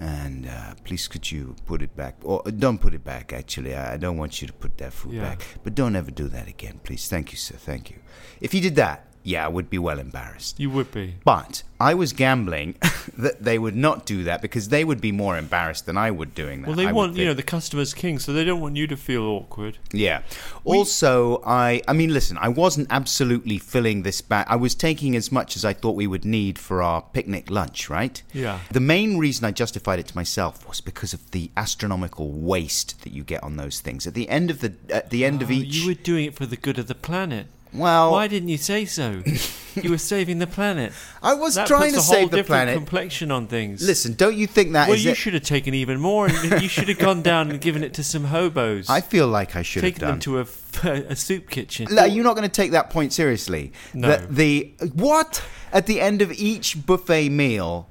And 0.00 0.46
uh, 0.46 0.74
please, 0.84 1.06
could 1.08 1.30
you 1.30 1.54
put 1.66 1.80
it 1.82 1.94
back? 1.96 2.16
Or 2.22 2.42
uh, 2.46 2.50
don't 2.50 2.78
put 2.78 2.94
it 2.94 3.04
back. 3.04 3.32
Actually, 3.32 3.74
I 3.74 3.94
I 3.94 3.96
don't 3.96 4.16
want 4.16 4.40
you 4.40 4.46
to 4.48 4.52
put 4.54 4.76
that 4.78 4.92
food 4.92 5.14
Yeah. 5.14 5.22
back. 5.22 5.44
But 5.62 5.74
don't 5.74 5.96
ever 5.96 6.10
do 6.10 6.28
that 6.28 6.48
again, 6.48 6.80
please. 6.84 7.08
Thank 7.08 7.32
you, 7.32 7.38
sir. 7.38 7.56
Thank 7.56 7.90
you. 7.90 7.96
If 8.40 8.54
you 8.54 8.60
did 8.60 8.76
that, 8.76 9.06
yeah, 9.24 9.44
I 9.44 9.48
would 9.48 9.70
be 9.70 9.78
well 9.78 9.98
embarrassed. 9.98 10.60
You 10.60 10.68
would 10.70 10.92
be. 10.92 11.14
But 11.24 11.62
I 11.80 11.94
was 11.94 12.12
gambling 12.12 12.76
that 13.18 13.42
they 13.42 13.58
would 13.58 13.74
not 13.74 14.04
do 14.04 14.22
that 14.24 14.42
because 14.42 14.68
they 14.68 14.84
would 14.84 15.00
be 15.00 15.12
more 15.12 15.38
embarrassed 15.38 15.86
than 15.86 15.96
I 15.96 16.10
would 16.10 16.34
doing 16.34 16.60
that. 16.60 16.68
Well, 16.68 16.76
they 16.76 16.86
I 16.86 16.92
want 16.92 17.16
you 17.16 17.24
know 17.24 17.32
the 17.34 17.42
customer's 17.42 17.94
king, 17.94 18.18
so 18.18 18.34
they 18.34 18.44
don't 18.44 18.60
want 18.60 18.76
you 18.76 18.86
to 18.86 18.96
feel 18.96 19.22
awkward. 19.22 19.78
Yeah. 19.92 20.22
Also, 20.64 21.42
I 21.44 21.82
I 21.88 21.94
mean, 21.94 22.12
listen, 22.12 22.36
I 22.38 22.48
wasn't 22.48 22.88
absolutely 22.90 23.58
filling 23.58 24.02
this 24.02 24.20
bag. 24.20 24.46
I 24.48 24.56
was 24.56 24.74
taking 24.74 25.16
as 25.16 25.32
much 25.32 25.56
as 25.56 25.64
I 25.64 25.72
thought 25.72 25.96
we 25.96 26.06
would 26.06 26.26
need 26.26 26.58
for 26.58 26.82
our 26.82 27.00
picnic 27.00 27.50
lunch, 27.50 27.88
right? 27.88 28.22
Yeah. 28.34 28.60
The 28.70 28.80
main 28.80 29.16
reason 29.16 29.46
I 29.46 29.52
justified 29.52 29.98
it 29.98 30.08
to 30.08 30.16
myself 30.16 30.68
was 30.68 30.82
because 30.82 31.14
of 31.14 31.30
the 31.30 31.50
astronomical 31.56 32.30
waste 32.30 33.02
that 33.02 33.12
you 33.14 33.24
get 33.24 33.42
on 33.42 33.56
those 33.56 33.80
things. 33.80 34.06
At 34.06 34.12
the 34.14 34.28
end 34.28 34.50
of 34.50 34.60
the 34.60 34.74
at 34.90 35.08
the 35.08 35.24
end 35.24 35.40
of 35.40 35.48
Oh, 35.48 35.52
each 35.52 35.76
You 35.76 35.88
were 35.88 35.94
doing 35.94 36.26
it 36.26 36.34
for 36.34 36.44
the 36.44 36.56
good 36.56 36.78
of 36.78 36.88
the 36.88 36.94
planet. 36.94 37.46
Well, 37.74 38.12
Why 38.12 38.28
didn't 38.28 38.48
you 38.48 38.56
say 38.58 38.84
so? 38.84 39.22
you 39.74 39.90
were 39.90 39.98
saving 39.98 40.38
the 40.38 40.46
planet. 40.46 40.92
I 41.22 41.34
was 41.34 41.54
That 41.56 41.66
trying 41.66 41.92
to 41.92 41.98
a 41.98 42.02
save 42.02 42.30
the 42.30 42.44
planet. 42.44 42.76
complexion 42.76 43.30
on 43.30 43.46
things. 43.46 43.84
Listen, 43.86 44.14
don't 44.14 44.36
you 44.36 44.46
think 44.46 44.72
that 44.72 44.88
well, 44.88 44.96
you 44.96 45.10
it? 45.10 45.16
should 45.16 45.34
have 45.34 45.42
taken 45.42 45.74
even 45.74 46.00
more, 46.00 46.26
and 46.28 46.62
you 46.62 46.68
should 46.68 46.88
have 46.88 46.98
gone 46.98 47.22
down 47.22 47.50
and 47.50 47.60
given 47.60 47.82
it 47.82 47.94
to 47.94 48.04
some 48.04 48.24
hobos. 48.24 48.88
I 48.88 49.00
feel 49.00 49.26
like 49.26 49.56
I 49.56 49.62
should 49.62 49.82
have 49.82 49.92
taken 49.94 50.00
done. 50.08 50.18
them 50.18 50.20
to 50.20 50.38
a 51.10 51.16
soup 51.16 51.50
kitchen. 51.50 51.98
Are 51.98 52.06
you 52.06 52.22
not 52.22 52.36
going 52.36 52.48
to 52.48 52.54
take 52.54 52.70
that 52.72 52.90
point 52.90 53.12
seriously? 53.12 53.72
No. 53.92 54.08
That 54.08 54.34
the 54.34 54.72
what 54.94 55.42
at 55.72 55.86
the 55.86 56.00
end 56.00 56.22
of 56.22 56.32
each 56.32 56.86
buffet 56.86 57.28
meal, 57.30 57.88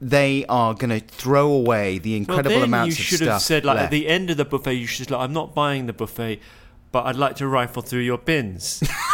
they 0.00 0.44
are 0.48 0.74
going 0.74 0.90
to 0.90 1.00
throw 1.00 1.50
away 1.50 1.98
the 1.98 2.16
incredible 2.16 2.50
well, 2.52 2.60
incredible 2.60 2.60
then 2.60 2.68
amounts 2.68 2.98
you 2.98 3.02
of 3.02 3.06
should 3.06 3.18
stuff. 3.18 3.28
have 3.32 3.42
said, 3.42 3.64
like, 3.64 3.76
left. 3.76 3.84
at 3.86 3.90
the 3.90 4.06
end 4.08 4.30
of 4.30 4.36
the 4.36 4.44
buffet, 4.44 4.74
you 4.74 4.86
should 4.86 5.10
like, 5.10 5.20
I'm 5.20 5.32
not 5.32 5.54
buying 5.54 5.86
the 5.86 5.92
buffet, 5.92 6.40
but 6.92 7.06
I'd 7.06 7.16
like 7.16 7.36
to 7.36 7.48
rifle 7.48 7.82
through 7.82 8.00
your 8.02 8.18
bins. 8.18 8.82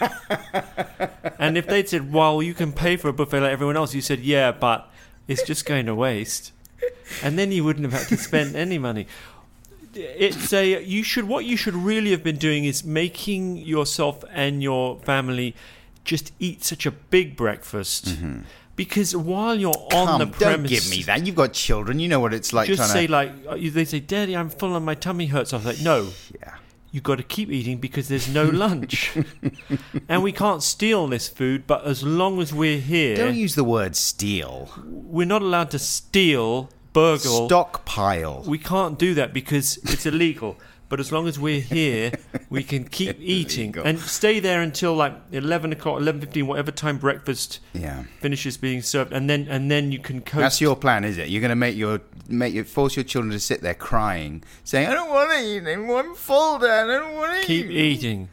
and 1.38 1.56
if 1.58 1.66
they'd 1.66 1.88
said, 1.88 2.12
well, 2.12 2.42
you 2.42 2.54
can 2.54 2.72
pay 2.72 2.96
for 2.96 3.08
a 3.08 3.12
buffet 3.12 3.40
like 3.40 3.52
everyone 3.52 3.76
else, 3.76 3.94
you 3.94 4.00
said, 4.00 4.20
yeah, 4.20 4.52
but 4.52 4.90
it's 5.28 5.42
just 5.42 5.66
going 5.66 5.86
to 5.86 5.94
waste. 5.94 6.52
And 7.22 7.38
then 7.38 7.52
you 7.52 7.64
wouldn't 7.64 7.90
have 7.90 8.00
had 8.00 8.08
to 8.08 8.16
spend 8.16 8.56
any 8.56 8.78
money. 8.78 9.06
It's 9.94 10.52
a 10.52 10.84
you 10.84 11.02
should 11.02 11.24
what 11.24 11.44
you 11.44 11.56
should 11.56 11.74
really 11.74 12.12
have 12.12 12.22
been 12.22 12.36
doing 12.36 12.64
is 12.64 12.84
making 12.84 13.56
yourself 13.56 14.22
and 14.30 14.62
your 14.62 15.00
family 15.00 15.56
just 16.04 16.32
eat 16.38 16.62
such 16.62 16.86
a 16.86 16.92
big 16.92 17.36
breakfast 17.36 18.16
because 18.76 19.16
while 19.16 19.56
you're 19.56 19.72
on 19.72 19.90
Mm-hmm. 19.90 20.18
Come, 20.18 20.30
the 20.30 20.38
don't 20.38 20.66
give 20.66 20.88
me 20.88 21.02
that. 21.02 21.26
You've 21.26 21.34
got 21.34 21.52
children. 21.52 21.98
You 21.98 22.06
know 22.06 22.20
what 22.20 22.32
it's 22.32 22.52
like 22.52 22.68
just 22.68 22.92
say 22.92 23.06
to. 23.08 23.12
like 23.12 23.32
uh, 23.48 23.56
they 23.60 23.84
say 23.84 23.98
daddy 23.98 24.36
i'm 24.36 24.48
full 24.48 24.76
and 24.76 24.86
my 24.86 24.94
tummy 24.94 25.26
hurts 25.26 25.52
i 25.52 25.56
was 25.56 25.66
like 25.66 25.80
no 25.80 26.10
yeah. 26.40 26.54
You 26.92 27.00
got 27.00 27.16
to 27.16 27.22
keep 27.22 27.50
eating 27.50 27.78
because 27.78 28.08
there's 28.08 28.28
no 28.28 28.44
lunch 28.64 29.16
and 30.08 30.22
we 30.22 30.32
can't 30.32 30.62
steal 30.62 31.06
this 31.06 31.28
food 31.28 31.66
but 31.66 31.84
as 31.84 32.02
long 32.02 32.40
as 32.40 32.52
we're 32.52 32.78
here 32.80 33.16
Don't 33.16 33.34
use 33.36 33.54
the 33.54 33.64
word 33.64 33.94
steal. 33.96 34.68
we're 34.86 35.26
not 35.26 35.42
allowed 35.42 35.70
to 35.72 35.78
steal 35.78 36.70
burgle 36.92 37.46
Stockpile. 37.46 38.42
we 38.46 38.58
can't 38.58 38.98
do 38.98 39.14
that 39.14 39.32
because 39.32 39.76
it's 39.84 40.04
illegal 40.06 40.56
but 40.90 41.00
as 41.00 41.10
long 41.10 41.26
as 41.26 41.38
we're 41.38 41.60
here 41.60 42.12
we 42.50 42.62
can 42.62 42.84
keep 42.98 43.18
eating 43.18 43.74
and 43.78 43.98
stay 43.98 44.38
there 44.40 44.60
until 44.60 44.94
like 44.94 45.14
11 45.32 45.72
o'clock 45.72 45.98
11.15 45.98 46.42
whatever 46.42 46.70
time 46.70 46.98
breakfast 46.98 47.60
yeah. 47.72 48.04
finishes 48.20 48.58
being 48.58 48.82
served 48.82 49.12
and 49.12 49.30
then 49.30 49.48
and 49.48 49.70
then 49.70 49.90
you 49.90 49.98
can 49.98 50.20
coast 50.20 50.40
That's 50.40 50.60
your 50.60 50.76
plan, 50.76 51.04
is 51.04 51.16
it? 51.16 51.28
You're 51.28 51.40
going 51.40 51.50
to 51.50 51.56
make 51.56 51.76
your 51.76 52.00
make 52.28 52.52
your 52.52 52.64
force 52.64 52.96
your 52.96 53.04
children 53.04 53.32
to 53.32 53.40
sit 53.40 53.60
there 53.60 53.74
crying, 53.74 54.42
saying, 54.64 54.88
"I 54.88 54.94
don't 54.94 55.10
want 55.10 55.30
to 55.30 55.38
eat 55.38 55.62
anymore. 55.66 56.00
I'm 56.00 56.14
full, 56.14 56.58
Dad. 56.58 56.88
I 56.88 56.98
don't 56.98 57.14
want 57.14 57.40
to 57.40 57.46
keep 57.46 57.66
eat." 57.66 58.04
eating. 58.04 58.28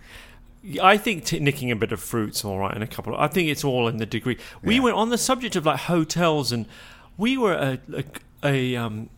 I 0.81 0.97
think 0.97 1.25
t- 1.25 1.39
nicking 1.39 1.71
a 1.71 1.75
bit 1.75 1.91
of 1.91 2.01
fruit's 2.01 2.43
all 2.43 2.59
right, 2.59 2.73
and 2.73 2.83
a 2.83 2.87
couple. 2.87 3.13
Of, 3.13 3.19
I 3.19 3.27
think 3.27 3.49
it's 3.49 3.63
all 3.63 3.87
in 3.87 3.97
the 3.97 4.05
degree. 4.05 4.37
We 4.61 4.79
went 4.79 4.95
on 4.95 5.09
the 5.09 5.17
subject 5.17 5.55
of 5.55 5.65
like 5.65 5.81
hotels, 5.81 6.51
and 6.51 6.65
we 7.17 7.37
were 7.37 7.53
at 7.53 7.81
a, 7.93 8.03
a, 8.43 8.75
um, 8.75 9.09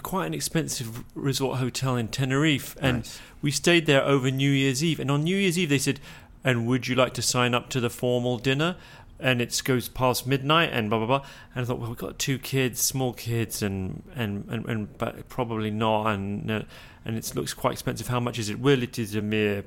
a 0.00 0.02
quite 0.02 0.26
an 0.26 0.34
expensive 0.34 1.04
resort 1.14 1.58
hotel 1.58 1.96
in 1.96 2.08
Tenerife, 2.08 2.76
and 2.80 2.98
Nice. 2.98 3.20
we 3.42 3.50
stayed 3.50 3.86
there 3.86 4.02
over 4.02 4.30
New 4.30 4.50
Year's 4.50 4.82
Eve. 4.82 5.00
And 5.00 5.10
on 5.10 5.24
New 5.24 5.36
Year's 5.36 5.58
Eve, 5.58 5.68
they 5.68 5.78
said, 5.78 6.00
"And 6.42 6.66
would 6.66 6.88
you 6.88 6.94
like 6.94 7.14
to 7.14 7.22
sign 7.22 7.54
up 7.54 7.68
to 7.70 7.80
the 7.80 7.90
formal 7.90 8.38
dinner?" 8.38 8.76
And 9.18 9.42
it 9.42 9.60
goes 9.64 9.88
past 9.88 10.26
midnight, 10.26 10.70
and 10.72 10.88
blah 10.88 10.98
blah 10.98 11.06
blah. 11.06 11.26
And 11.54 11.62
I 11.62 11.66
thought, 11.66 11.78
well, 11.78 11.90
we've 11.90 11.98
got 11.98 12.18
two 12.18 12.38
kids, 12.38 12.80
small 12.80 13.12
kids, 13.12 13.62
and 13.62 14.02
and 14.14 14.46
and, 14.48 14.66
and 14.66 14.98
but 14.98 15.28
probably 15.28 15.70
not, 15.70 16.06
and 16.06 16.50
uh, 16.50 16.62
and 17.04 17.16
it 17.16 17.32
looks 17.34 17.52
quite 17.52 17.72
expensive. 17.72 18.08
How 18.08 18.20
much 18.20 18.38
is 18.38 18.48
it? 18.48 18.58
Well, 18.58 18.82
it 18.82 18.98
is 18.98 19.14
a 19.14 19.22
mere 19.22 19.64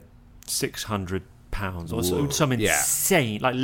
six 0.47 0.83
hundred 0.83 1.23
pounds 1.53 1.93
or 1.93 2.01
Whoa. 2.01 2.29
some 2.29 2.51
Yeah. 2.51 2.77
insane, 2.77 3.39
like 3.41 3.55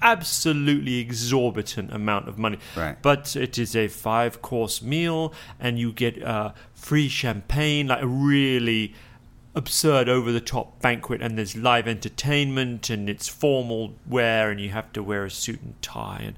absolutely 0.00 0.98
exorbitant 0.98 1.92
amount 1.92 2.28
of 2.28 2.38
money. 2.38 2.58
Right. 2.76 2.96
But 3.02 3.36
it 3.36 3.58
is 3.58 3.74
a 3.76 3.88
five 3.88 4.40
course 4.40 4.80
meal, 4.80 5.34
and 5.60 5.78
you 5.78 5.92
get 5.92 6.22
uh, 6.22 6.52
free 6.74 7.08
champagne, 7.08 7.88
like 7.88 8.02
a 8.02 8.06
really 8.06 8.94
absurd 9.54 10.08
over 10.08 10.32
the 10.32 10.40
top 10.40 10.80
banquet 10.80 11.20
and 11.20 11.36
there's 11.36 11.54
live 11.54 11.86
entertainment 11.86 12.88
and 12.88 13.10
it's 13.10 13.28
formal 13.28 13.92
wear 14.06 14.50
and 14.50 14.58
you 14.58 14.70
have 14.70 14.90
to 14.94 15.02
wear 15.02 15.26
a 15.26 15.30
suit 15.30 15.60
and 15.60 15.74
tie 15.82 16.22
and 16.24 16.34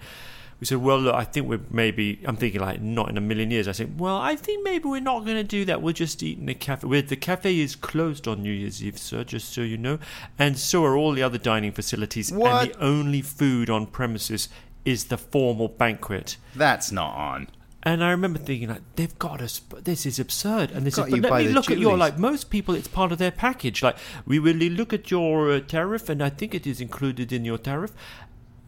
we 0.65 0.67
said 0.67 0.79
well 0.79 0.99
look 0.99 1.15
I 1.15 1.25
think 1.25 1.47
we're 1.47 1.61
maybe 1.71 2.23
I'm 2.25 2.37
thinking 2.39 2.63
like 2.63 2.81
not 2.81 3.11
in 3.11 3.19
a 3.19 3.21
million 3.21 3.51
years 3.51 3.69
I 3.69 3.73
said 3.73 4.01
well 4.01 4.17
I 4.17 4.35
think 4.35 4.65
maybe 4.65 4.89
we're 4.89 4.99
not 5.01 5.27
going 5.27 5.37
to 5.37 5.45
do 5.45 5.67
that 5.67 5.83
we'll 5.83 5.93
just 5.93 6.23
eat 6.23 6.39
in 6.39 6.49
a 6.49 6.55
cafe 6.55 6.87
Where 6.87 7.03
the 7.03 7.17
cafe 7.17 7.59
is 7.59 7.77
closed 7.77 8.27
on 8.27 8.43
New 8.43 8.51
Year's 8.51 8.83
Eve 8.83 8.97
sir 8.97 9.25
just 9.25 9.53
so 9.53 9.61
you 9.61 9.77
know 9.77 9.99
and 10.39 10.57
so 10.57 10.83
are 10.87 10.97
all 10.97 11.13
the 11.13 11.23
other 11.23 11.37
dining 11.37 11.71
facilities 11.73 12.33
What? 12.33 12.51
and 12.51 12.71
the 12.71 12.83
only 12.83 13.21
food 13.21 13.69
on 13.69 13.87
premises 13.87 14.49
is 14.87 15.05
the 15.07 15.19
formal 15.19 15.69
banquet 15.69 16.39
That's 16.57 16.91
not 16.91 17.15
on. 17.15 17.49
and 17.83 18.03
I 18.03 18.11
remember 18.11 18.39
thinking, 18.39 18.71
like, 18.71 18.81
they've 18.97 19.19
got 19.19 19.43
us. 19.43 19.61
This 19.83 20.07
is 20.07 20.19
absurd. 20.19 20.71
And 20.71 20.87
this 20.87 20.97
Got 20.97 21.11
said, 21.11 21.21
but 21.21 21.31
let 21.31 21.39
me 21.41 21.47
the 21.49 21.53
look 21.53 21.71
at 21.71 21.79
your 21.79 21.99
like. 21.99 22.19
Most 22.19 22.49
people, 22.49 22.75
it's 22.75 22.89
part 22.89 23.13
of 23.13 23.19
their 23.19 23.31
package. 23.31 23.83
Like, 23.83 23.97
we 24.27 24.39
will 24.39 24.57
look 24.57 24.95
at 24.95 25.11
your 25.11 25.51
uh, 25.53 25.61
tariff, 25.61 26.09
and 26.09 26.23
I 26.23 26.31
think 26.31 26.55
it 26.55 26.67
is 26.67 26.81
included 26.81 27.31
in 27.31 27.45
your 27.45 27.59
tariff. 27.59 27.93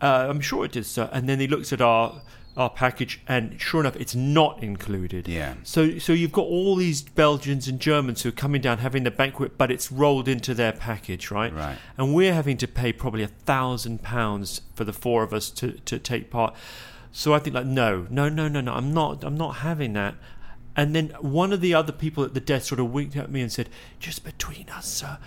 Uh, 0.00 0.26
I'm 0.28 0.40
sure 0.40 0.64
it 0.64 0.76
is, 0.76 0.86
sir. 0.86 1.08
And 1.12 1.28
then 1.28 1.40
he 1.40 1.46
looks 1.46 1.72
at 1.72 1.80
our 1.80 2.22
our 2.56 2.70
package, 2.70 3.20
and 3.28 3.60
sure 3.60 3.80
enough, 3.80 3.96
it's 3.96 4.14
not 4.14 4.62
included. 4.62 5.28
Yeah. 5.28 5.56
So, 5.62 5.98
so 5.98 6.14
you've 6.14 6.32
got 6.32 6.46
all 6.46 6.74
these 6.74 7.02
Belgians 7.02 7.68
and 7.68 7.78
Germans 7.78 8.22
who 8.22 8.30
are 8.30 8.32
coming 8.32 8.62
down 8.62 8.78
having 8.78 9.04
the 9.04 9.10
banquet, 9.10 9.58
but 9.58 9.70
it's 9.70 9.92
rolled 9.92 10.26
into 10.26 10.54
their 10.54 10.72
package, 10.72 11.30
right? 11.30 11.52
Right. 11.52 11.76
And 11.98 12.14
we're 12.14 12.32
having 12.32 12.56
to 12.58 12.66
pay 12.66 12.92
probably 12.94 13.22
a 13.22 13.28
thousand 13.28 14.02
pounds 14.02 14.62
for 14.74 14.84
the 14.84 14.92
four 14.94 15.22
of 15.22 15.34
us 15.34 15.50
to, 15.50 15.72
to 15.72 15.98
take 15.98 16.30
part. 16.30 16.54
So 17.12 17.34
I 17.34 17.40
think 17.40 17.54
like 17.54 17.66
no, 17.66 18.06
no, 18.10 18.28
no, 18.28 18.48
no, 18.48 18.60
no. 18.60 18.72
I'm 18.72 18.92
not. 18.92 19.22
I'm 19.22 19.36
not 19.36 19.56
having 19.56 19.92
that. 19.92 20.14
And 20.74 20.94
then 20.94 21.08
one 21.20 21.52
of 21.52 21.60
the 21.60 21.74
other 21.74 21.92
people 21.92 22.24
at 22.24 22.34
the 22.34 22.40
desk 22.40 22.68
sort 22.68 22.80
of 22.80 22.90
winked 22.90 23.16
at 23.16 23.30
me 23.30 23.40
and 23.40 23.52
said, 23.52 23.68
"Just 23.98 24.24
between 24.24 24.68
us, 24.70 24.86
sir, 24.86 25.18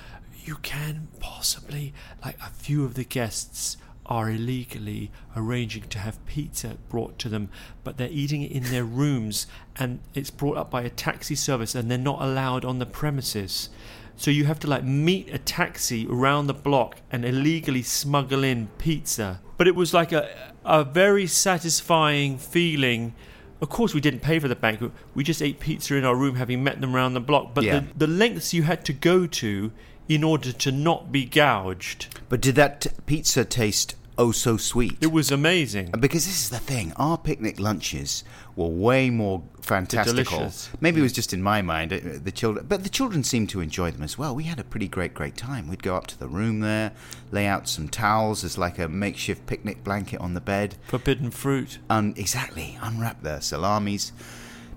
you 0.43 0.57
can 0.57 1.07
possibly 1.19 1.93
like 2.23 2.37
a 2.39 2.49
few 2.49 2.85
of 2.85 2.95
the 2.95 3.03
guests." 3.03 3.77
Are 4.09 4.29
illegally 4.31 5.11
arranging 5.35 5.83
to 5.89 5.99
have 5.99 6.23
pizza 6.25 6.77
brought 6.89 7.19
to 7.19 7.29
them, 7.29 7.49
but 7.83 7.97
they're 7.97 8.09
eating 8.11 8.41
it 8.41 8.51
in 8.51 8.63
their 8.63 8.83
rooms 8.83 9.45
and 9.77 9.99
it's 10.15 10.31
brought 10.31 10.57
up 10.57 10.71
by 10.71 10.81
a 10.81 10.89
taxi 10.89 11.35
service 11.35 11.75
and 11.75 11.89
they're 11.91 11.97
not 11.99 12.19
allowed 12.19 12.65
on 12.65 12.79
the 12.79 12.87
premises. 12.87 13.69
So 14.17 14.31
you 14.31 14.45
have 14.45 14.59
to 14.61 14.67
like 14.67 14.83
meet 14.83 15.31
a 15.31 15.37
taxi 15.37 16.07
around 16.09 16.47
the 16.47 16.55
block 16.55 16.97
and 17.11 17.23
illegally 17.23 17.83
smuggle 17.83 18.43
in 18.43 18.67
pizza. 18.79 19.41
But 19.57 19.67
it 19.67 19.75
was 19.75 19.93
like 19.93 20.11
a 20.11 20.27
a 20.65 20.83
very 20.83 21.27
satisfying 21.27 22.37
feeling. 22.39 23.13
Of 23.61 23.69
course, 23.69 23.93
we 23.93 24.01
didn't 24.01 24.21
pay 24.21 24.39
for 24.39 24.47
the 24.47 24.55
banquet. 24.55 24.91
We 25.13 25.23
just 25.23 25.41
ate 25.41 25.59
pizza 25.59 25.95
in 25.95 26.03
our 26.03 26.15
room, 26.15 26.35
having 26.35 26.63
met 26.63 26.81
them 26.81 26.95
around 26.95 27.13
the 27.13 27.19
block. 27.21 27.53
But 27.53 27.63
Yeah. 27.63 27.79
the, 27.79 28.05
the 28.05 28.07
lengths 28.07 28.53
you 28.53 28.63
had 28.63 28.83
to 28.85 28.93
go 28.93 29.27
to 29.27 29.71
in 30.07 30.23
order 30.23 30.51
to 30.51 30.71
not 30.71 31.11
be 31.11 31.23
gouged, 31.25 32.07
But 32.29 32.41
did 32.41 32.55
that 32.55 32.81
t- 32.81 32.89
pizza 33.05 33.45
taste 33.45 33.95
oh 34.19 34.31
so 34.31 34.57
sweet? 34.57 34.97
it 35.01 35.11
was 35.11 35.31
amazing. 35.31 35.89
Because 35.99 36.25
this 36.25 36.41
is 36.43 36.49
the 36.49 36.59
thing, 36.59 36.93
our 36.97 37.17
picnic 37.17 37.59
lunches 37.59 38.23
were 38.55 38.67
way 38.67 39.09
more 39.09 39.41
fantastical. 39.61 40.51
Maybe 40.81 40.99
it 40.99 41.03
was 41.03 41.13
just 41.13 41.33
in 41.33 41.41
my 41.41 41.61
mind, 41.61 41.93
uh, 41.93 41.99
the 42.23 42.31
children, 42.31 42.65
but 42.67 42.83
the 42.83 42.89
children 42.89 43.23
seemed 43.23 43.49
to 43.49 43.61
enjoy 43.61 43.91
them 43.91 44.03
as 44.03 44.17
well. 44.17 44.35
We 44.35 44.43
had 44.43 44.59
a 44.59 44.63
pretty 44.63 44.87
great, 44.87 45.13
great 45.13 45.37
time. 45.37 45.67
We'd 45.69 45.81
go 45.81 45.95
up 45.95 46.07
to 46.07 46.19
the 46.19 46.27
room 46.27 46.59
there, 46.59 46.91
lay 47.31 47.47
out 47.47 47.67
some 47.69 47.87
towels 47.87 48.43
as 48.43 48.57
like 48.57 48.77
a 48.77 48.89
makeshift 48.89 49.47
picnic 49.47 49.83
blanket 49.83 50.19
on 50.19 50.33
the 50.33 50.41
bed. 50.41 50.75
Forbidden 50.87 51.31
fruit. 51.31 51.79
Un- 51.89 52.13
exactly, 52.17 52.77
unwrap 52.81 53.23
the 53.23 53.39
salamis, 53.39 54.11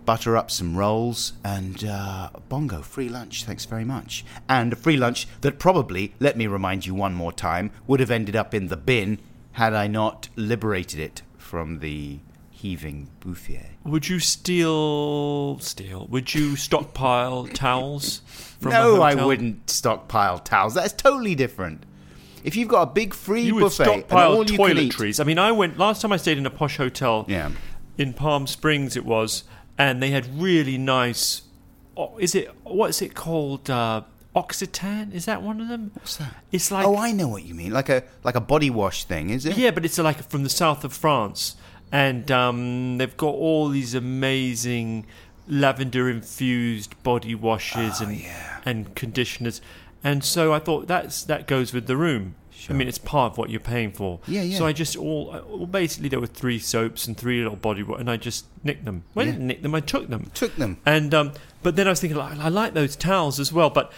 butter 0.05 0.37
up 0.37 0.51
some 0.51 0.77
rolls, 0.77 1.33
and 1.45 1.85
uh, 1.85 2.31
bongo 2.49 2.83
free 2.83 3.09
lunch. 3.09 3.45
Thanks 3.45 3.65
very 3.65 3.85
much. 3.85 4.25
And 4.49 4.73
a 4.73 4.77
free 4.77 4.97
lunch 4.97 5.27
that 5.41 5.59
probably, 5.59 6.15
let 6.21 6.37
me 6.37 6.47
remind 6.47 6.87
you 6.87 6.95
one 6.95 7.15
more 7.15 7.33
time, 7.33 7.73
would 7.87 8.01
have 8.01 8.11
ended 8.11 8.37
up 8.37 8.55
in 8.55 8.69
the 8.69 8.77
bin 8.77 9.19
had 9.53 9.75
I 9.75 9.87
not 9.87 10.29
liberated 10.37 11.01
it 11.01 11.23
from 11.37 11.81
the 11.81 12.21
heaving 12.51 13.11
bouffier. 13.21 13.67
Would 13.85 14.09
you 14.09 14.19
steal? 14.19 15.59
Steal? 15.59 16.07
Would 16.09 16.35
you 16.35 16.57
stockpile 16.57 17.47
towels? 17.49 18.23
From 18.61 18.71
a 18.73 18.75
no, 18.75 19.03
I 19.03 19.15
wouldn't 19.15 19.69
stockpile 19.69 20.39
towels. 20.39 20.75
That's 20.75 20.93
totally 20.93 21.35
different. 21.35 21.85
If 22.45 22.57
you've 22.57 22.69
got 22.69 22.83
a 22.83 22.87
big 22.87 23.15
free 23.15 23.43
You 23.43 23.57
would 23.57 23.61
buffet 23.63 23.83
and 23.83 23.93
stockpile 24.01 24.33
all 24.33 24.51
you 24.51 24.57
can 24.57 24.79
eat, 24.79 24.93
toiletries. 24.93 25.21
I 25.21 25.25
mean, 25.25 25.39
I 25.39 25.53
went 25.53 25.79
last 25.79 26.03
time 26.03 26.13
I 26.13 26.17
stayed 26.17 26.39
in 26.39 26.47
a 26.47 26.51
posh 26.51 26.77
hotel. 26.77 27.25
Yeah. 27.29 27.51
In 27.99 28.15
Palm 28.15 28.47
Springs, 28.47 28.97
it 28.97 29.05
was, 29.05 29.45
and 29.77 30.03
they 30.03 30.11
had 30.11 30.41
really 30.41 30.79
nice. 30.79 31.43
oh, 31.97 32.17
Is 32.19 32.35
it 32.35 32.51
what 32.65 32.91
is 32.91 33.03
it 33.03 33.15
called? 33.15 33.69
Uh, 33.69 34.03
Occitane? 34.35 35.13
Is 35.13 35.27
that 35.27 35.43
one 35.43 35.61
of 35.61 35.69
them? 35.69 35.91
What's 35.95 36.17
that? 36.17 36.35
It's 36.53 36.71
like 36.71 36.87
oh, 36.87 36.97
I 36.97 37.13
know 37.13 37.29
what 37.29 37.45
you 37.45 37.55
mean. 37.55 37.73
Like 37.73 37.89
a 37.89 38.03
like 38.25 38.35
a 38.35 38.41
body 38.41 38.71
wash 38.71 39.05
thing, 39.05 39.31
is 39.31 39.45
it? 39.47 39.57
Yeah, 39.59 39.71
but 39.73 39.85
it's 39.85 39.99
like 39.99 40.29
from 40.31 40.43
the 40.43 40.49
south 40.51 40.85
of 40.85 40.93
France, 40.93 41.57
and 41.91 42.31
um, 42.31 42.99
they've 42.99 43.17
got 43.17 43.35
all 43.35 43.69
these 43.69 43.95
amazing 43.95 45.07
lavender 45.49 46.09
infused 46.09 47.01
body 47.03 47.35
washes 47.35 48.01
Oh, 48.01 48.05
and 48.07 48.17
yeah. 48.17 48.61
and 48.65 48.95
conditioners. 48.95 49.61
And 50.05 50.25
so 50.25 50.53
I 50.53 50.59
thought 50.59 50.87
that's 50.89 51.23
that 51.25 51.47
goes 51.47 51.73
with 51.75 51.87
the 51.87 51.97
room. 51.97 52.35
I 52.71 52.75
mean, 52.75 52.87
it's 52.87 52.99
part 52.99 53.33
of 53.33 53.39
what 53.39 53.51
you're 53.51 53.59
paying 53.59 53.91
for. 53.91 54.21
Yeah, 54.29 54.43
yeah. 54.43 54.57
So 54.57 54.67
I 54.67 54.73
just 54.73 54.97
all, 54.97 55.37
all 55.51 55.67
basically 55.67 56.09
there 56.09 56.21
were 56.21 56.29
three 56.29 56.61
soaps 56.61 57.09
and 57.09 57.17
three 57.17 57.43
little 57.43 57.57
body 57.57 57.85
and 57.99 58.09
I 58.09 58.17
just 58.17 58.45
nicked 58.63 58.85
them. 58.85 59.03
Well, 59.17 59.25
I 59.25 59.27
Yeah. 59.27 59.33
didn't 59.33 59.47
nick 59.49 59.63
them. 59.63 59.75
I 59.75 59.81
took 59.81 60.09
them. 60.09 60.31
Took 60.33 60.55
them. 60.55 60.77
And 60.87 61.13
um, 61.13 61.33
but 61.65 61.75
then 61.75 61.89
I 61.89 61.91
was 61.91 62.01
thinking, 62.01 62.17
like, 62.19 62.39
I 62.39 62.49
like 62.51 62.73
those 62.75 62.95
towels 62.95 63.41
as 63.41 63.53
well, 63.53 63.69
but 63.69 63.93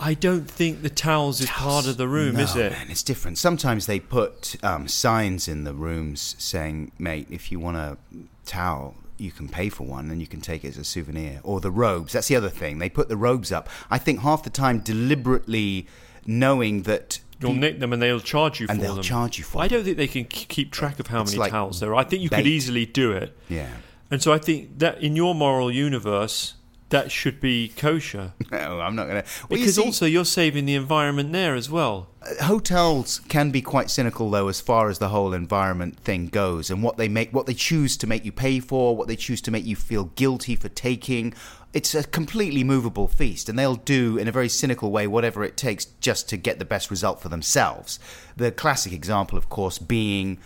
I 0.00 0.14
don't 0.14 0.50
think 0.50 0.82
the 0.82 0.90
towels 0.90 1.40
is 1.40 1.50
part 1.50 1.86
of 1.86 1.96
the 1.98 2.08
room, 2.08 2.36
no, 2.36 2.40
is 2.42 2.56
it? 2.56 2.72
Man, 2.72 2.86
it's 2.90 3.02
different. 3.02 3.36
Sometimes 3.38 3.86
they 3.86 4.00
put 4.00 4.56
um, 4.64 4.88
signs 4.88 5.46
in 5.46 5.64
the 5.64 5.74
rooms 5.74 6.34
saying, 6.38 6.92
"Mate, 6.98 7.26
if 7.30 7.52
you 7.52 7.60
want 7.60 7.76
a 7.76 7.98
towel." 8.46 8.94
You 9.18 9.30
can 9.30 9.50
pay 9.50 9.68
for 9.68 9.84
one 9.84 10.10
and 10.10 10.18
you 10.18 10.26
can 10.26 10.40
take 10.40 10.64
it 10.64 10.68
as 10.68 10.78
a 10.78 10.84
souvenir. 10.84 11.40
Or 11.42 11.60
the 11.60 11.70
robes. 11.70 12.14
That's 12.14 12.28
the 12.28 12.36
other 12.36 12.48
thing. 12.48 12.78
They 12.78 12.88
put 12.88 13.10
the 13.10 13.18
robes 13.18 13.52
up. 13.52 13.68
I 13.90 13.98
think 13.98 14.20
half 14.20 14.44
the 14.44 14.48
time 14.48 14.78
deliberately 14.78 15.86
knowing 16.24 16.84
that 16.84 17.20
You'll 17.38 17.52
nick 17.52 17.80
them 17.80 17.92
and 17.92 18.00
they'll 18.00 18.20
charge 18.20 18.60
you 18.60 18.66
and 18.70 18.78
for 18.78 18.82
they'll 18.82 18.94
them. 18.94 19.02
charge 19.04 19.36
you 19.36 19.44
for 19.44 19.60
I 19.60 19.68
don't 19.68 19.84
think 19.84 19.98
they 19.98 20.06
can 20.06 20.24
keep 20.24 20.70
track 20.72 21.00
of 21.00 21.08
how 21.08 21.20
It's 21.20 21.32
many 21.32 21.40
like 21.40 21.50
towels 21.52 21.80
there 21.80 21.90
are. 21.90 21.96
I 21.96 22.04
think 22.04 22.22
you 22.22 22.30
could 22.30 22.46
easily 22.46 22.86
do 22.86 23.12
it. 23.12 23.36
Yeah. 23.50 23.68
And 24.10 24.22
so 24.22 24.32
I 24.32 24.38
think 24.38 24.78
that 24.78 25.02
in 25.02 25.16
your 25.16 25.34
moral 25.34 25.70
universe, 25.70 26.54
that 26.90 27.10
should 27.10 27.40
be 27.40 27.68
kosher. 27.76 28.32
No, 28.52 28.80
I'm 28.80 28.96
not 28.96 29.06
going 29.06 29.22
to. 29.22 29.28
Well, 29.48 29.58
you 29.58 29.64
Because 29.64 29.76
see- 29.76 29.82
also 29.84 30.06
you're 30.06 30.24
saving 30.24 30.64
the 30.66 30.74
environment 30.74 31.32
there 31.32 31.54
as 31.54 31.70
well. 31.70 32.08
Uh, 32.20 32.44
hotels 32.44 33.20
can 33.28 33.50
be 33.50 33.62
quite 33.62 33.88
cynical 33.90 34.28
though 34.30 34.48
as 34.48 34.60
far 34.60 34.88
as 34.90 34.98
the 34.98 35.08
whole 35.08 35.32
environment 35.32 35.98
thing 36.00 36.26
goes 36.26 36.68
and 36.68 36.82
what 36.82 36.96
they 36.96 37.08
make 37.08 37.32
what 37.32 37.46
they 37.46 37.54
choose 37.54 37.96
to 37.96 38.06
make 38.06 38.24
you 38.24 38.32
pay 38.32 38.60
for 38.60 38.94
what 38.96 39.08
they 39.08 39.16
choose 39.16 39.40
to 39.42 39.50
make 39.50 39.64
you 39.64 39.74
feel 39.76 40.04
guilty 40.16 40.54
for 40.56 40.68
taking 40.68 41.32
it's 41.72 41.94
a 41.94 42.02
completely 42.02 42.62
movable 42.64 43.06
feast 43.08 43.48
and 43.48 43.56
they'll 43.58 43.76
do 43.76 44.18
in 44.18 44.26
a 44.28 44.32
very 44.32 44.48
cynical 44.50 44.90
way 44.90 45.06
whatever 45.06 45.44
it 45.44 45.56
takes 45.56 45.86
just 46.00 46.28
to 46.28 46.36
get 46.36 46.58
the 46.58 46.64
best 46.64 46.90
result 46.90 47.22
for 47.22 47.28
themselves 47.30 47.98
the 48.36 48.50
classic 48.52 48.92
example 48.92 49.38
of 49.38 49.48
course 49.48 49.78
being 49.78 50.36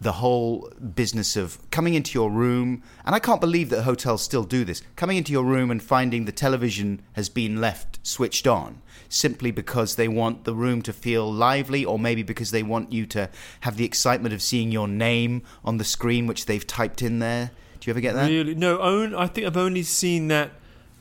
the 0.00 0.12
whole 0.12 0.70
business 0.94 1.36
of 1.36 1.58
coming 1.70 1.94
into 1.94 2.18
your 2.18 2.30
room, 2.30 2.82
and 3.04 3.14
I 3.14 3.18
can't 3.18 3.40
believe 3.40 3.70
that 3.70 3.82
hotels 3.82 4.22
still 4.22 4.44
do 4.44 4.64
this, 4.64 4.82
coming 4.96 5.16
into 5.16 5.32
your 5.32 5.44
room 5.44 5.70
and 5.70 5.82
finding 5.82 6.24
the 6.24 6.32
television 6.32 7.02
has 7.12 7.28
been 7.28 7.60
left 7.60 7.98
switched 8.02 8.46
on 8.46 8.82
simply 9.08 9.50
because 9.50 9.94
they 9.94 10.08
want 10.08 10.44
the 10.44 10.54
room 10.54 10.82
to 10.82 10.92
feel 10.92 11.32
lively, 11.32 11.84
or 11.84 11.98
maybe 11.98 12.22
because 12.22 12.50
they 12.50 12.62
want 12.62 12.92
you 12.92 13.06
to 13.06 13.30
have 13.60 13.76
the 13.76 13.84
excitement 13.84 14.34
of 14.34 14.42
seeing 14.42 14.72
your 14.72 14.88
name 14.88 15.42
on 15.64 15.78
the 15.78 15.84
screen, 15.84 16.26
which 16.26 16.46
they've 16.46 16.66
typed 16.66 17.00
in 17.00 17.20
there. 17.20 17.50
Do 17.80 17.88
you 17.88 17.92
ever 17.92 18.00
get 18.00 18.14
that? 18.14 18.28
Really? 18.28 18.54
No, 18.54 18.78
own, 18.80 19.14
I 19.14 19.26
think 19.26 19.46
I've 19.46 19.56
only 19.56 19.82
seen 19.82 20.28
that 20.28 20.52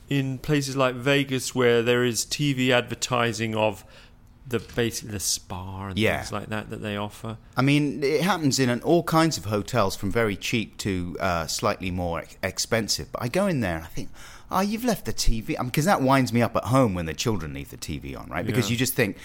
in 0.10 0.38
places 0.38 0.76
like 0.76 0.96
Vegas 0.96 1.56
where 1.56 1.82
there 1.82 2.04
is 2.04 2.26
TV 2.26 2.70
advertising 2.70 3.56
of 3.56 3.84
the 4.46 4.60
basically 4.76 5.12
the 5.12 5.20
spa 5.20 5.88
and 5.88 5.98
Yeah. 5.98 6.18
things 6.18 6.32
like 6.32 6.48
that 6.50 6.70
that 6.70 6.82
they 6.82 6.98
offer. 6.98 7.38
I 7.56 7.62
mean, 7.62 8.04
it 8.04 8.22
happens 8.22 8.60
in 8.60 8.70
an, 8.70 8.82
all 8.82 9.04
kinds 9.04 9.38
of 9.38 9.46
hotels, 9.46 9.96
from 9.96 10.12
very 10.12 10.36
cheap 10.36 10.78
to 10.80 11.16
uh, 11.20 11.48
slightly 11.48 11.92
more 11.92 12.24
expensive. 12.44 13.12
But 13.12 13.24
I 13.24 13.28
go 13.30 13.48
in 13.48 13.62
there 13.62 13.76
and 13.78 13.86
I 13.86 13.88
think, 13.88 14.10
oh, 14.52 14.60
you've 14.62 14.84
left 14.84 15.06
the 15.06 15.14
TV. 15.14 15.56
Because 15.64 15.86
that 15.86 16.02
winds 16.02 16.34
me 16.34 16.42
up 16.42 16.56
at 16.56 16.66
home 16.66 16.94
when 16.94 17.06
the 17.06 17.14
children 17.14 17.54
leave 17.54 17.70
the 17.70 17.78
TV 17.78 18.20
on, 18.20 18.28
right? 18.30 18.46
Because 18.46 18.66
Yeah. 18.70 18.74
you 18.74 18.78
just 18.78 18.94
think, 18.96 19.18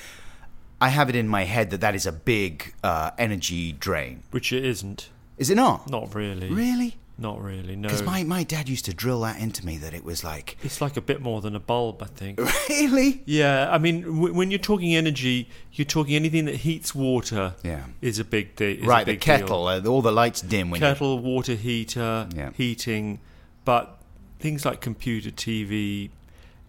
I 0.81 0.91
have 0.91 1.09
it 1.09 1.17
in 1.17 1.27
my 1.27 1.45
head 1.45 1.71
that 1.71 1.81
that 1.81 1.95
is 1.97 2.07
a 2.07 2.13
big 2.13 2.73
uh, 2.85 3.11
energy 3.19 3.73
drain. 3.73 4.23
Which 4.31 4.53
it 4.53 4.65
isn't. 4.65 5.09
Is 5.37 5.51
it 5.51 5.57
not? 5.57 5.91
Not 5.91 6.15
really. 6.15 6.49
Really? 6.49 6.97
Not 7.21 7.43
really, 7.43 7.75
no. 7.75 7.89
Because 7.89 8.05
my, 8.05 8.23
my 8.23 8.45
dad 8.45 8.69
used 8.69 8.85
to 8.85 8.95
drill 8.95 9.23
that 9.23 9.41
into 9.41 9.67
me 9.67 9.77
that 9.79 9.93
it 9.93 10.05
was 10.05 10.23
like, 10.23 10.57
It's 10.63 10.81
like 10.81 10.97
a 10.97 11.01
bit 11.01 11.21
more 11.21 11.41
than 11.41 11.57
a 11.57 11.61
bulb, 11.61 12.01
I 12.01 12.07
think. 12.07 12.39
really? 12.69 13.23
Yeah, 13.27 13.69
I 13.73 13.79
mean, 13.79 14.03
w- 14.03 14.33
when 14.33 14.53
you're 14.53 14.59
talking 14.61 14.95
energy, 14.95 15.49
you're 15.73 15.85
talking 15.85 16.15
anything 16.15 16.45
that 16.45 16.57
heats 16.57 16.95
water. 16.95 17.55
Yeah. 17.65 17.87
is 18.01 18.21
a 18.21 18.25
big 18.25 18.55
thing. 18.55 18.85
Right, 18.85 19.05
the 19.05 19.17
kettle, 19.17 19.67
uh, 19.67 19.83
all 19.85 20.01
the 20.01 20.13
lights 20.13 20.41
dim 20.43 20.71
when 20.71 20.81
you 20.81 20.87
kettle, 20.87 21.19
water 21.19 21.55
heater, 21.55 22.29
Yeah. 22.37 22.51
heating, 22.57 23.19
but 23.65 23.99
things 24.39 24.65
like 24.65 24.81
computer, 24.81 25.31
TV, 25.33 26.11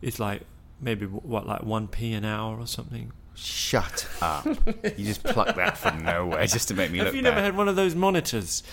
it's 0.01 0.19
like 0.19 0.41
maybe 0.81 1.05
what 1.05 1.45
like 1.45 1.61
one 1.61 1.87
p 1.87 2.13
an 2.13 2.25
hour 2.25 2.57
or 2.57 2.65
something. 2.65 3.11
Shut 3.35 4.07
up. 4.21 4.45
you 4.97 5.05
just 5.05 5.23
plucked 5.23 5.57
that 5.57 5.77
from 5.77 6.03
nowhere 6.03 6.45
just 6.47 6.67
to 6.69 6.73
make 6.73 6.89
me 6.91 6.97
Have 6.97 7.07
look 7.07 7.15
you 7.15 7.21
bad. 7.21 7.29
never 7.29 7.41
had 7.41 7.55
one 7.55 7.67
of 7.69 7.75
those 7.75 7.93
monitors? 7.95 8.63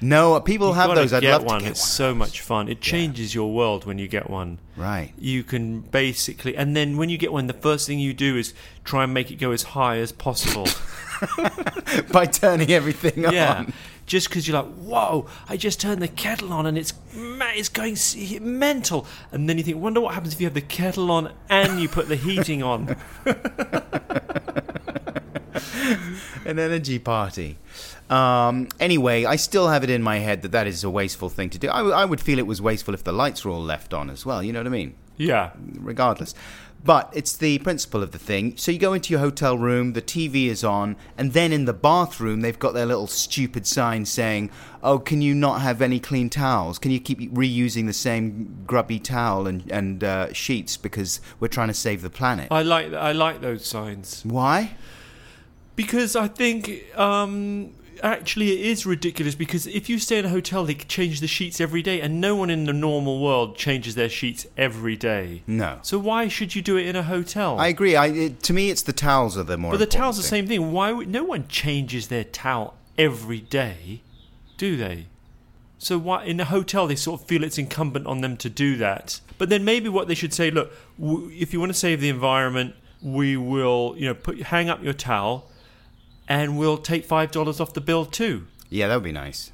No, 0.00 0.40
people 0.40 0.68
You've 0.68 0.76
have 0.76 0.94
those. 0.94 1.12
I'd 1.12 1.20
get 1.20 1.32
love 1.32 1.44
one. 1.44 1.58
to 1.58 1.64
get 1.64 1.70
it's 1.72 1.80
one. 1.80 1.88
so 1.88 2.14
much 2.14 2.40
fun. 2.40 2.68
It 2.68 2.80
changes 2.80 3.34
your 3.34 3.52
world 3.52 3.84
when 3.84 3.98
you 3.98 4.08
get 4.08 4.28
one. 4.30 4.58
Right. 4.76 5.12
You 5.18 5.42
can 5.44 5.80
basically, 5.80 6.56
and 6.56 6.76
then 6.76 6.96
when 6.96 7.08
you 7.08 7.18
get 7.18 7.32
one, 7.32 7.46
the 7.46 7.52
first 7.52 7.86
thing 7.86 7.98
you 7.98 8.12
do 8.14 8.36
is 8.36 8.54
try 8.84 9.04
and 9.04 9.14
make 9.14 9.30
it 9.30 9.36
go 9.36 9.52
as 9.52 9.62
high 9.62 9.98
as 9.98 10.12
possible. 10.12 10.66
By 12.12 12.26
turning 12.26 12.70
everything 12.70 13.22
yeah, 13.32 13.58
on. 13.58 13.72
just 14.06 14.28
because 14.28 14.46
you're 14.46 14.62
like, 14.62 14.72
whoa! 14.74 15.26
I 15.48 15.56
just 15.56 15.80
turned 15.80 16.02
the 16.02 16.08
kettle 16.08 16.52
on 16.52 16.66
and 16.66 16.76
it's 16.76 16.92
it's 17.14 17.68
going 17.68 17.96
mental. 18.42 19.06
And 19.32 19.48
then 19.48 19.58
you 19.58 19.64
think, 19.64 19.78
wonder 19.78 20.00
what 20.00 20.14
happens 20.14 20.34
if 20.34 20.40
you 20.40 20.46
have 20.46 20.54
the 20.54 20.60
kettle 20.60 21.10
on 21.10 21.32
and 21.48 21.80
you 21.80 21.88
put 21.88 22.08
the 22.08 22.16
heating 22.16 22.62
on. 22.62 22.96
An 26.44 26.58
energy 26.58 26.98
party. 26.98 27.56
Um, 28.10 28.68
anyway, 28.80 29.24
I 29.24 29.36
still 29.36 29.68
have 29.68 29.82
it 29.82 29.90
in 29.90 30.02
my 30.02 30.18
head 30.18 30.42
that 30.42 30.52
that 30.52 30.66
is 30.66 30.84
a 30.84 30.90
wasteful 30.90 31.28
thing 31.30 31.50
to 31.50 31.58
do. 31.58 31.70
I, 31.70 31.78
w- 31.78 31.94
I 31.94 32.04
would 32.04 32.20
feel 32.20 32.38
it 32.38 32.46
was 32.46 32.60
wasteful 32.60 32.92
if 32.94 33.02
the 33.04 33.12
lights 33.12 33.44
were 33.44 33.50
all 33.50 33.62
left 33.62 33.94
on 33.94 34.10
as 34.10 34.26
well. 34.26 34.42
You 34.42 34.52
know 34.52 34.60
what 34.60 34.66
I 34.66 34.70
mean? 34.70 34.94
Yeah, 35.16 35.52
regardless. 35.78 36.34
But 36.84 37.10
it's 37.14 37.34
the 37.34 37.58
principle 37.60 38.02
of 38.02 38.10
the 38.12 38.18
thing. 38.18 38.58
So 38.58 38.70
you 38.70 38.78
go 38.78 38.92
into 38.92 39.10
your 39.10 39.20
hotel 39.20 39.56
room, 39.56 39.94
the 39.94 40.02
TV 40.02 40.48
is 40.48 40.62
on, 40.62 40.96
and 41.16 41.32
then 41.32 41.50
in 41.50 41.64
the 41.64 41.72
bathroom, 41.72 42.42
they've 42.42 42.58
got 42.58 42.74
their 42.74 42.84
little 42.84 43.06
stupid 43.06 43.66
sign 43.66 44.04
saying, 44.04 44.50
Oh, 44.82 44.98
can 44.98 45.22
you 45.22 45.34
not 45.34 45.62
have 45.62 45.80
any 45.80 45.98
clean 45.98 46.28
towels? 46.28 46.78
Can 46.78 46.90
you 46.90 47.00
keep 47.00 47.18
reusing 47.32 47.86
the 47.86 47.94
same 47.94 48.64
grubby 48.66 48.98
towel 48.98 49.46
and, 49.46 49.64
and 49.72 50.04
uh, 50.04 50.30
sheets 50.34 50.76
because 50.76 51.22
we're 51.40 51.48
trying 51.48 51.68
to 51.68 51.74
save 51.74 52.02
the 52.02 52.10
planet? 52.10 52.48
I 52.50 52.60
like 52.60 52.92
I 52.92 53.12
like 53.12 53.40
those 53.40 53.64
signs 53.64 54.20
Why? 54.26 54.76
because 55.76 56.14
I 56.16 56.28
think 56.28 56.84
um, 56.98 57.72
actually 58.02 58.52
it 58.52 58.66
is 58.66 58.86
ridiculous. 58.86 59.34
Because 59.34 59.66
if 59.66 59.88
you 59.88 59.98
stay 59.98 60.18
in 60.18 60.24
a 60.24 60.28
hotel, 60.28 60.64
they 60.64 60.74
change 60.74 61.20
the 61.20 61.26
sheets 61.26 61.60
every 61.60 61.82
day, 61.82 62.00
and 62.00 62.20
no 62.20 62.34
one 62.36 62.50
in 62.50 62.64
the 62.64 62.72
normal 62.72 63.20
world 63.20 63.56
changes 63.56 63.94
their 63.94 64.08
sheets 64.08 64.46
every 64.56 64.96
day. 64.96 65.42
No. 65.46 65.78
So 65.82 65.98
why 65.98 66.28
should 66.28 66.54
you 66.54 66.62
do 66.62 66.76
it 66.76 66.86
in 66.86 66.96
a 66.96 67.02
hotel? 67.02 67.58
I 67.58 67.68
agree. 67.68 67.96
I, 67.96 68.06
it, 68.06 68.42
to 68.44 68.52
me, 68.52 68.70
it's 68.70 68.82
the 68.82 68.92
towels 68.92 69.36
are 69.36 69.42
the 69.42 69.56
more 69.56 69.72
But 69.72 69.78
the 69.78 69.86
towels 69.86 70.02
towel's 70.04 70.16
the 70.16 70.22
same 70.22 70.46
thing. 70.46 70.72
Why 70.72 70.92
would 70.92 71.08
no 71.08 71.24
one 71.24 71.48
changes 71.48 72.08
their 72.08 72.24
towel 72.24 72.76
every 72.98 73.40
day, 73.40 74.02
do 74.56 74.76
they? 74.76 75.06
So 75.78 75.98
why 75.98 76.24
in 76.24 76.40
a 76.40 76.44
hotel 76.46 76.86
they 76.86 76.96
sort 76.96 77.20
of 77.20 77.26
feel 77.26 77.44
it's 77.44 77.58
incumbent 77.58 78.06
on 78.06 78.22
them 78.22 78.36
to 78.38 78.48
do 78.48 78.76
that. 78.76 79.20
But 79.36 79.48
then 79.50 79.64
maybe 79.64 79.88
what 79.88 80.08
they 80.08 80.14
should 80.14 80.32
say, 80.32 80.50
look, 80.50 80.72
w- 80.98 81.30
if 81.38 81.52
you 81.52 81.60
want 81.60 81.70
to 81.70 81.78
save 81.78 82.00
the 82.00 82.08
environment, 82.08 82.74
we 83.02 83.36
will, 83.36 83.94
you 83.98 84.06
know, 84.06 84.14
put 84.14 84.40
hang 84.42 84.70
up 84.70 84.82
your 84.82 84.94
towel, 84.94 85.50
and 86.28 86.58
we'll 86.58 86.78
take 86.78 87.04
five 87.04 87.30
dollars 87.30 87.60
off 87.60 87.72
the 87.74 87.80
bill 87.80 88.04
too. 88.06 88.46
Yeah, 88.70 88.88
that 88.88 88.94
would 88.96 89.04
be 89.04 89.12
nice. 89.12 89.50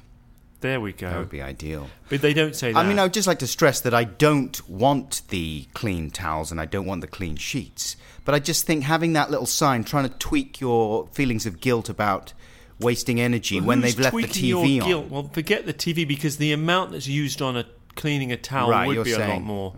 There 0.61 0.79
we 0.79 0.93
go. 0.93 1.09
That 1.09 1.17
would 1.17 1.29
be 1.29 1.41
ideal. 1.41 1.87
But 2.09 2.21
they 2.21 2.33
don't 2.35 2.55
say 2.55 2.71
that. 2.71 2.77
I 2.79 2.87
mean, 2.87 2.99
I 2.99 3.03
would 3.03 3.13
just 3.13 3.27
like 3.27 3.39
to 3.39 3.47
stress 3.47 3.81
that 3.81 3.95
I 3.95 4.03
don't 4.03 4.69
want 4.69 5.23
the 5.29 5.65
clean 5.73 6.11
towels 6.11 6.51
and 6.51 6.61
I 6.61 6.65
don't 6.65 6.85
want 6.85 7.01
the 7.01 7.07
clean 7.07 7.35
sheets. 7.35 7.95
But 8.25 8.35
I 8.35 8.39
just 8.39 8.67
think 8.67 8.83
having 8.83 9.13
that 9.13 9.31
little 9.31 9.47
sign 9.47 9.83
trying 9.83 10.07
to 10.07 10.15
tweak 10.17 10.61
your 10.61 11.07
feelings 11.13 11.47
of 11.47 11.59
guilt 11.61 11.89
about 11.89 12.33
wasting 12.79 13.19
energy 13.19 13.59
when 13.59 13.81
they've 13.81 13.97
left 13.97 14.15
the 14.15 14.23
TV 14.23 14.81
on. 14.83 15.09
Well, 15.09 15.29
forget 15.33 15.65
the 15.65 15.73
TV 15.73 16.07
because 16.07 16.37
the 16.37 16.51
amount 16.51 16.91
that's 16.91 17.07
used 17.07 17.41
on 17.41 17.57
a 17.57 17.65
cleaning 17.95 18.31
a 18.31 18.37
towel 18.37 18.69
Right, 18.69 18.85
would 18.87 19.03
be 19.03 19.13
a 19.13 19.17
lot 19.17 19.25
saying- 19.27 19.41
Mm. 19.41 19.45
more. 19.45 19.73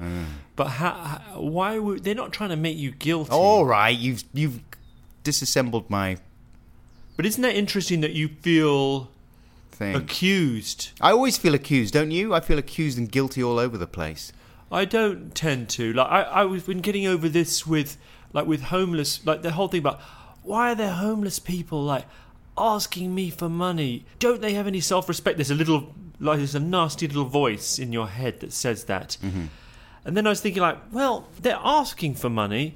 But 0.57 0.67
how, 0.67 1.21
why 1.35 1.79
would 1.79 2.03
they're 2.03 2.13
not 2.13 2.33
trying 2.33 2.49
to 2.49 2.57
make 2.57 2.77
you 2.77 2.91
guilty? 2.91 3.31
All 3.31 3.65
right, 3.65 3.97
you've 3.97 4.25
you've 4.33 4.59
disassembled 5.23 5.89
my 5.89 6.17
But 7.15 7.25
isn't 7.25 7.41
that 7.41 7.55
interesting 7.55 8.01
that 8.01 8.13
you 8.13 8.27
feel 8.27 9.09
thing. 9.71 9.95
accused? 9.95 10.91
I 10.99 11.11
always 11.11 11.37
feel 11.37 11.53
accused, 11.53 11.93
don't 11.93 12.11
you? 12.11 12.33
I 12.33 12.39
feel 12.39 12.57
accused 12.57 12.97
and 12.97 13.11
guilty 13.11 13.43
all 13.43 13.59
over 13.59 13.77
the 13.77 13.87
place. 13.87 14.33
I 14.71 14.85
don't 14.85 15.35
tend 15.35 15.69
to. 15.69 15.93
Like 15.93 16.07
I, 16.09 16.21
I 16.21 16.45
was 16.45 16.63
been 16.63 16.79
getting 16.81 17.05
over 17.05 17.29
this 17.29 17.67
with 17.67 17.97
like 18.33 18.47
with 18.47 18.63
homeless, 18.63 19.25
like 19.25 19.43
the 19.43 19.51
whole 19.51 19.67
thing 19.67 19.79
about 19.79 20.01
why 20.41 20.71
are 20.71 20.75
there 20.75 20.91
homeless 20.91 21.39
people 21.39 21.83
like 21.83 22.05
asking 22.57 23.13
me 23.13 23.29
for 23.29 23.49
money? 23.49 24.05
Don't 24.19 24.41
they 24.41 24.53
have 24.53 24.67
any 24.67 24.79
self-respect? 24.79 25.37
There's 25.37 25.51
a 25.51 25.55
little 25.55 25.93
like 26.19 26.37
there's 26.37 26.55
a 26.55 26.59
nasty 26.59 27.07
little 27.07 27.25
voice 27.25 27.77
in 27.77 27.93
your 27.93 28.07
head 28.07 28.39
that 28.39 28.51
says 28.51 28.85
that. 28.85 29.17
Mm-hmm. 29.23 29.45
And 30.05 30.17
then 30.17 30.27
I 30.27 30.31
was 30.31 30.41
thinking 30.41 30.61
like, 30.61 30.79
well, 30.91 31.29
they're 31.39 31.59
asking 31.63 32.15
for 32.15 32.29
money. 32.29 32.75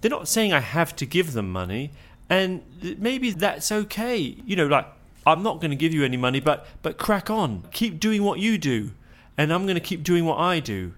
They're 0.00 0.10
not 0.10 0.28
saying 0.28 0.52
I 0.52 0.60
have 0.60 0.94
to 0.96 1.06
give 1.06 1.32
them 1.32 1.50
money, 1.50 1.90
and 2.30 2.62
maybe 2.98 3.30
that's 3.30 3.70
okay. 3.72 4.36
You 4.44 4.56
know, 4.56 4.66
like 4.66 4.86
I'm 5.26 5.42
not 5.42 5.60
going 5.60 5.70
to 5.70 5.76
give 5.76 5.92
you 5.94 6.04
any 6.04 6.16
money, 6.16 6.40
but 6.40 6.66
but 6.82 6.98
crack 6.98 7.30
on, 7.30 7.64
keep 7.72 8.00
doing 8.00 8.22
what 8.22 8.38
you 8.38 8.58
do, 8.58 8.92
and 9.36 9.52
I'm 9.52 9.64
going 9.64 9.76
to 9.76 9.80
keep 9.80 10.02
doing 10.02 10.24
what 10.24 10.38
I 10.38 10.60
do. 10.60 10.94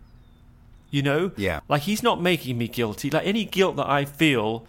You 0.91 1.03
know, 1.03 1.31
Yeah. 1.37 1.61
Like 1.69 1.83
he's 1.83 2.03
not 2.03 2.21
making 2.21 2.59
me 2.59 2.67
guilty. 2.67 3.11
Like 3.11 3.25
any 3.27 3.45
guilt 3.45 3.77
that 3.77 3.89
I 3.89 4.05
feel 4.05 4.67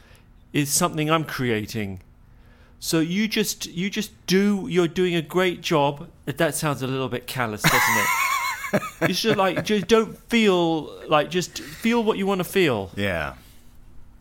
is 0.53 0.69
something 0.69 1.09
I'm 1.09 1.23
creating. 1.23 2.01
So 2.79 2.99
you 2.99 3.27
just 3.27 3.67
you 3.67 3.89
just 3.89 4.11
do. 4.27 4.67
You're 4.69 4.87
doing 4.87 5.15
a 5.15 5.21
great 5.21 5.61
job. 5.61 6.09
That 6.25 6.55
sounds 6.55 6.81
a 6.81 6.87
little 6.87 7.09
bit 7.09 7.25
callous, 7.27 7.61
doesn't 7.61 7.97
it? 7.97 8.07
you 9.01 9.13
just 9.13 9.37
like 9.37 9.63
just 9.65 9.87
don't 9.87 10.17
feel 10.29 11.07
like 11.07 11.29
just 11.29 11.59
feel 11.59 12.03
what 12.03 12.17
you 12.17 12.25
want 12.25 12.39
to 12.39 12.43
feel. 12.43 12.91
Yeah. 12.95 13.33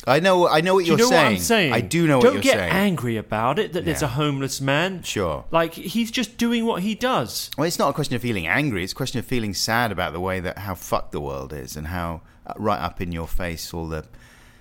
I 0.06 0.20
know. 0.20 0.48
I 0.48 0.60
know 0.60 0.74
what 0.74 0.84
you 0.86 0.92
you're 0.92 0.98
know 0.98 1.08
saying. 1.10 1.24
what 1.24 1.32
I'm 1.32 1.38
saying? 1.38 1.72
I 1.72 1.80
do 1.80 2.06
know 2.06 2.20
Don't 2.20 2.34
you're 2.34 2.42
get 2.42 2.58
angry 2.58 3.16
about 3.16 3.58
it 3.58 3.74
that 3.74 3.84
there's 3.84 4.02
a 4.02 4.08
homeless 4.08 4.60
man. 4.60 5.02
Sure. 5.02 5.44
Like 5.50 5.74
he's 5.74 6.10
just 6.10 6.38
doing 6.38 6.64
what 6.64 6.82
he 6.82 6.94
does. 6.94 7.50
Well, 7.58 7.66
it's 7.66 7.78
not 7.78 7.90
a 7.90 7.92
question 7.92 8.16
of 8.16 8.22
feeling 8.22 8.46
angry. 8.46 8.82
It's 8.82 8.92
a 8.92 8.96
question 8.96 9.18
of 9.18 9.26
feeling 9.26 9.52
sad 9.54 9.92
about 9.92 10.12
the 10.12 10.20
way 10.20 10.40
that 10.40 10.58
how 10.58 10.74
fucked 10.74 11.12
the 11.12 11.20
world 11.20 11.52
is 11.52 11.76
and 11.76 11.88
how 11.88 12.22
uh, 12.46 12.54
right 12.56 12.80
up 12.80 13.00
in 13.00 13.12
your 13.12 13.28
face 13.28 13.74
all 13.74 13.86
the 13.88 14.06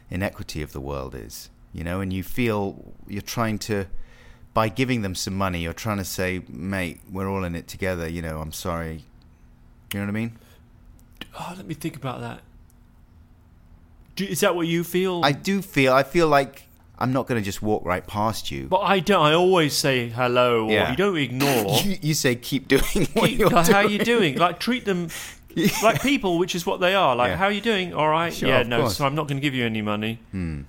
inequity 0.09 0.61
of 0.61 0.73
the 0.73 0.81
world 0.81 1.15
is. 1.15 1.49
You 1.71 1.83
know, 1.83 2.01
and 2.01 2.11
you 2.11 2.23
feel 2.23 2.93
you're 3.07 3.21
trying 3.21 3.59
to, 3.59 3.85
by 4.53 4.69
giving 4.69 5.03
them 5.03 5.13
some 5.15 5.35
money, 5.35 5.59
you're 5.59 5.71
trying 5.73 5.97
to 5.99 6.05
say, 6.05 6.41
mate, 6.49 6.99
we're 7.09 7.29
all 7.29 7.43
in 7.43 7.55
it 7.55 7.67
together. 7.67 8.09
You 8.09 8.21
know, 8.23 8.39
I'm 8.41 8.51
sorry. 8.51 9.03
You 9.93 9.99
know 9.99 10.05
what 10.05 10.09
I 10.09 10.13
mean? 10.13 10.37
Oh, 11.39 11.53
let 11.55 11.67
me 11.67 11.75
think 11.75 11.95
about 11.95 12.21
that. 12.21 12.41
Do, 14.15 14.25
is 14.25 14.39
that 14.41 14.55
what 14.55 14.67
you 14.67 14.83
feel? 14.83 15.21
I 15.23 15.31
do 15.31 15.61
feel. 15.61 15.93
I 15.93 16.03
feel 16.03 16.27
like 16.27 16.63
I'm 16.97 17.13
not 17.13 17.27
going 17.27 17.39
to 17.41 17.45
just 17.45 17.61
walk 17.61 17.85
right 17.85 18.05
past 18.05 18.51
you. 18.51 18.67
but 18.67 18.79
I 18.81 18.99
don't. 18.99 19.23
I 19.25 19.33
always 19.33 19.73
say 19.73 20.09
hello, 20.09 20.65
or 20.65 20.71
Yeah. 20.71 20.91
you 20.91 20.97
don't 20.97 21.17
ignore. 21.17 21.79
you, 21.83 21.97
you 22.01 22.13
say 22.13 22.35
keep 22.35 22.67
doing 22.67 22.81
what 23.13 23.29
Keep- 23.29 23.39
you're 23.39 23.49
like, 23.49 23.65
doing. 23.67 23.75
how 23.75 23.81
you 23.87 23.99
doing? 23.99 24.35
Like 24.37 24.59
treat 24.59 24.83
them 24.85 25.07
like 25.83 26.01
people, 26.01 26.37
which 26.37 26.55
is 26.55 26.65
what 26.65 26.79
they 26.81 26.95
are. 26.95 27.15
Like 27.15 27.29
Yeah. 27.29 27.37
how 27.37 27.47
you 27.47 27.61
doing? 27.61 27.93
All 27.93 28.09
right. 28.09 28.33
Sure, 28.33 28.49
yeah. 28.49 28.59
of 28.61 28.67
No. 28.67 28.81
course. 28.81 28.97
So 28.97 29.05
I'm 29.05 29.15
not 29.15 29.27
going 29.27 29.37
to 29.37 29.41
give 29.41 29.53
you 29.55 29.65
any 29.65 29.81
money. 29.81 30.19
Hmm. 30.31 30.61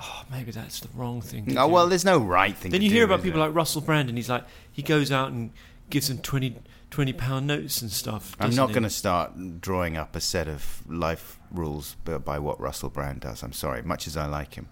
Oh, 0.00 0.22
maybe 0.30 0.52
that's 0.52 0.78
the 0.80 0.88
wrong 0.94 1.20
thing. 1.20 1.44
to 1.46 1.56
Oh, 1.56 1.66
do. 1.66 1.72
well, 1.72 1.88
there's 1.88 2.04
no 2.04 2.18
right 2.18 2.56
thing. 2.56 2.70
Then 2.70 2.80
to 2.80 2.84
you 2.84 2.90
do, 2.90 2.96
hear 2.96 3.04
about 3.04 3.18
is 3.20 3.24
people 3.24 3.40
there? 3.40 3.48
like 3.48 3.56
Russell 3.56 3.80
Brand, 3.80 4.08
and 4.08 4.16
he's 4.16 4.28
like, 4.28 4.44
he 4.70 4.80
goes 4.82 5.10
out 5.10 5.32
and 5.32 5.50
gives 5.90 6.06
them 6.06 6.18
20, 6.18 6.56
20 6.90 7.12
pound 7.12 7.46
notes 7.46 7.82
and 7.82 7.90
stuff. 7.90 8.36
I'm 8.40 8.50
doesn't 8.50 8.68
going 8.68 8.82
to 8.82 8.90
start 8.90 9.60
drawing 9.60 9.96
up 9.96 10.16
a 10.16 10.20
set 10.20 10.48
of 10.48 10.82
life 10.88 11.38
rules 11.50 11.96
by, 12.04 12.38
what 12.38 12.60
Russell 12.60 12.90
Brand 12.90 13.20
does. 13.20 13.42
I'm 13.42 13.52
sorry, 13.52 13.82
much 13.82 14.06
as 14.06 14.16
I 14.16 14.26
like 14.26 14.54
him, 14.54 14.68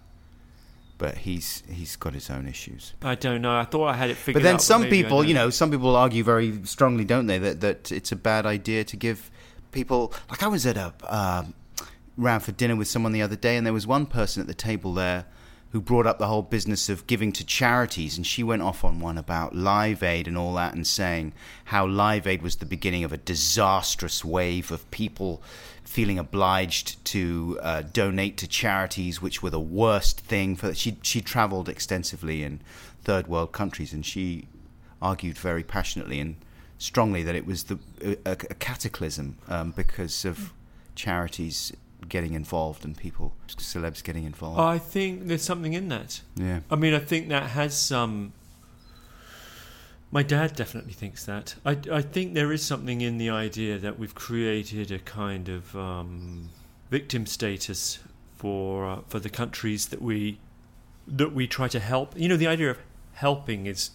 but 0.99 1.19
he's 1.19 1.63
he's 1.71 1.97
got 1.97 2.15
his 2.15 2.31
own 2.31 2.47
issues. 2.47 2.95
I 3.03 3.15
don't 3.15 3.43
know. 3.43 3.57
I 3.57 3.65
thought 3.65 3.89
I 3.89 3.97
had 3.97 4.11
it 4.11 4.17
figured 4.17 4.37
out. 4.37 4.43
But 4.43 4.49
then 4.49 4.55
out. 4.57 4.63
some 4.63 4.83
I 4.83 4.91
people, 4.91 5.25
you 5.25 5.35
know, 5.35 5.51
some 5.51 5.71
people 5.71 5.95
argue 5.95 6.25
very 6.25 6.65
strongly, 6.65 7.05
don't 7.05 7.27
they, 7.27 7.39
that 7.39 7.61
that 7.61 7.93
it's 7.93 8.13
a 8.13 8.17
bad 8.17 8.47
idea 8.47 8.85
to 8.85 8.97
give 8.97 9.31
people. 9.73 10.13
Like 10.31 10.43
I 10.43 10.49
was 10.49 10.65
at 10.67 10.77
a 10.77 10.95
um, 11.09 11.55
round 12.17 12.43
for 12.43 12.53
dinner 12.53 12.77
with 12.77 12.89
someone 12.89 13.13
the 13.13 13.23
other 13.23 13.37
day, 13.37 13.57
and 13.57 13.67
there 13.67 13.75
was 13.75 13.87
one 13.87 14.07
person 14.07 14.41
at 14.41 14.47
the 14.47 14.55
table 14.55 14.95
there 14.95 15.27
who 15.71 15.81
brought 15.81 16.07
up 16.07 16.19
the 16.19 16.29
whole 16.29 16.43
business 16.43 16.89
of 16.89 17.07
giving 17.07 17.33
to 17.33 17.45
charities, 17.45 18.17
and 18.17 18.27
she 18.27 18.43
went 18.43 18.63
off 18.63 18.85
on 18.85 19.01
one 19.01 19.19
about 19.19 19.55
Live 19.55 20.03
Aid 20.03 20.29
and 20.29 20.39
all 20.39 20.55
that, 20.55 20.75
and 20.75 20.87
saying 20.87 21.33
how 21.67 21.87
Live 21.87 22.27
Aid 22.27 22.43
was 22.43 22.57
the 22.57 22.67
beginning 22.67 23.05
of 23.05 23.13
a 23.13 23.17
disastrous 23.17 24.25
wave 24.25 24.71
of 24.71 24.91
people 24.91 25.43
feeling 25.85 26.19
obliged 26.19 27.05
to 27.05 27.59
uh, 27.63 27.83
donate 27.93 28.37
to 28.39 28.47
charities, 28.47 29.21
which 29.21 29.43
were 29.43 29.51
the 29.51 29.61
worst 29.61 30.21
thing 30.21 30.57
for. 30.57 30.75
She 30.75 30.99
she 31.03 31.21
travelled 31.21 31.69
extensively 31.69 32.43
in 32.43 32.61
third 33.03 33.27
world 33.27 33.53
countries, 33.53 33.93
and 33.93 34.05
she 34.05 34.47
argued 35.03 35.37
very 35.37 35.63
passionately 35.63 36.21
and 36.21 36.37
strongly 36.79 37.23
that 37.23 37.35
it 37.35 37.47
was 37.47 37.65
the 37.65 37.79
a, 38.03 38.33
a 38.33 38.37
cataclysm 38.37 39.37
um, 39.49 39.73
because 39.73 40.25
of 40.25 40.53
charities 40.95 41.73
getting 42.09 42.35
involved 42.35 42.85
and 42.85 42.97
people 42.97 43.35
celebs 43.49 44.03
getting 44.03 44.25
involved. 44.25 44.61
I 44.61 44.79
think 44.79 45.27
there's 45.27 45.43
something 45.43 45.73
in 45.73 45.89
that. 45.89 46.21
yeah. 46.37 46.61
I 46.71 46.77
mean, 46.77 46.95
I 46.95 46.99
think 46.99 47.29
that 47.29 47.51
has 47.51 47.77
some. 47.77 48.33
My 50.13 50.23
dad 50.23 50.55
definitely 50.55 50.93
thinks 50.93 51.25
that. 51.25 51.57
I, 51.65 51.77
I 51.91 52.01
think 52.01 52.35
there 52.35 52.53
is 52.53 52.65
something 52.65 53.01
in 53.01 53.19
the 53.19 53.29
idea 53.29 53.77
that 53.79 53.99
we've 53.99 54.15
created 54.15 54.93
a 54.93 55.01
kind 55.01 55.49
of 55.49 55.75
um, 55.77 56.51
victim 56.91 57.27
status 57.27 57.99
for 58.37 58.87
uh, 58.87 59.01
for 59.09 59.19
the 59.19 59.29
countries 59.29 59.87
that 59.87 60.01
we 60.01 60.39
that 61.09 61.33
we 61.33 61.47
try 61.47 61.69
to 61.69 61.81
help. 61.81 62.17
You 62.17 62.29
know, 62.29 62.37
the 62.37 62.47
idea 62.47 62.71
of 62.71 62.79
helping 63.15 63.67
is 63.67 63.91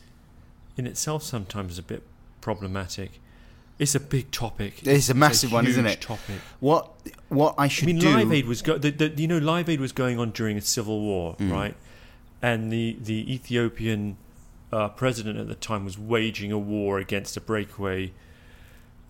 in 0.78 0.88
itself 0.88 1.24
sometimes 1.24 1.78
a 1.78 1.84
bit 1.84 2.04
problematic. 2.42 3.20
It's 3.82 3.96
a 3.96 4.00
big 4.00 4.30
topic. 4.32 4.86
It's 4.86 5.10
a 5.10 5.14
massive 5.16 5.52
one, 5.52 5.66
isn't 5.66 5.86
it? 5.88 6.02
Topic. 6.02 6.36
What 6.60 6.92
what 7.30 7.56
I 7.58 7.68
should 7.68 7.86
I 7.90 7.94
mean, 7.94 8.00
do? 8.00 8.10
Live 8.16 8.32
Aid 8.32 8.46
was 8.46 8.62
go- 8.62 8.78
the, 8.78 8.92
the, 8.92 9.08
you 9.22 9.28
know 9.28 9.40
Live 9.40 9.68
Aid 9.70 9.80
was 9.82 9.92
going 9.92 10.20
on 10.20 10.30
during 10.32 10.56
a 10.58 10.62
civil 10.62 11.02
war, 11.02 11.36
Mm. 11.40 11.52
right? 11.52 11.76
And 12.44 12.72
the 12.72 12.98
the 13.02 13.20
Ethiopian 13.34 14.18
uh, 14.72 14.90
president 14.90 15.40
at 15.40 15.48
the 15.48 15.56
time 15.56 15.84
was 15.84 15.98
waging 15.98 16.52
a 16.52 16.60
war 16.60 17.00
against 17.00 17.36
a 17.38 17.42
breakaway 17.42 18.14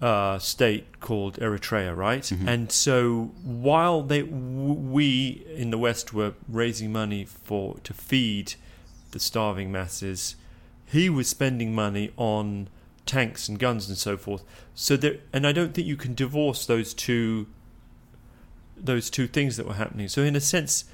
uh, 0.02 0.40
state 0.40 1.00
called 1.02 1.38
Eritrea, 1.40 1.96
right? 1.96 2.24
Mm-hmm. 2.24 2.48
And 2.48 2.72
so 2.72 3.32
while 3.44 4.02
they 4.02 4.22
w- 4.22 4.74
we 4.74 5.46
in 5.56 5.70
the 5.70 5.78
West 5.78 6.14
were 6.14 6.34
raising 6.48 6.92
money 6.92 7.26
for 7.26 7.78
to 7.84 7.94
feed 7.94 8.56
the 9.12 9.20
starving 9.20 9.70
masses, 9.72 10.36
he 10.86 11.10
was 11.10 11.28
spending 11.28 11.76
money 11.76 12.12
on 12.18 12.70
tanks 13.12 13.50
and 13.50 13.60
guns 13.60 13.90
and 13.90 13.98
so 13.98 14.16
forth. 14.16 14.44
So 14.74 14.96
there, 14.96 15.18
and 15.34 15.46
I 15.46 15.52
don't 15.52 15.74
think 15.74 15.86
you 15.86 15.98
can 15.98 16.14
divorce 16.14 16.66
those 16.66 16.94
two 16.94 17.48
those 18.78 19.10
two 19.10 19.28
things 19.28 19.58
that 19.58 19.68
were 19.68 19.74
happening. 19.74 20.08
So 20.08 20.22
in 20.22 20.36
a 20.36 20.40
sense, 20.40 20.86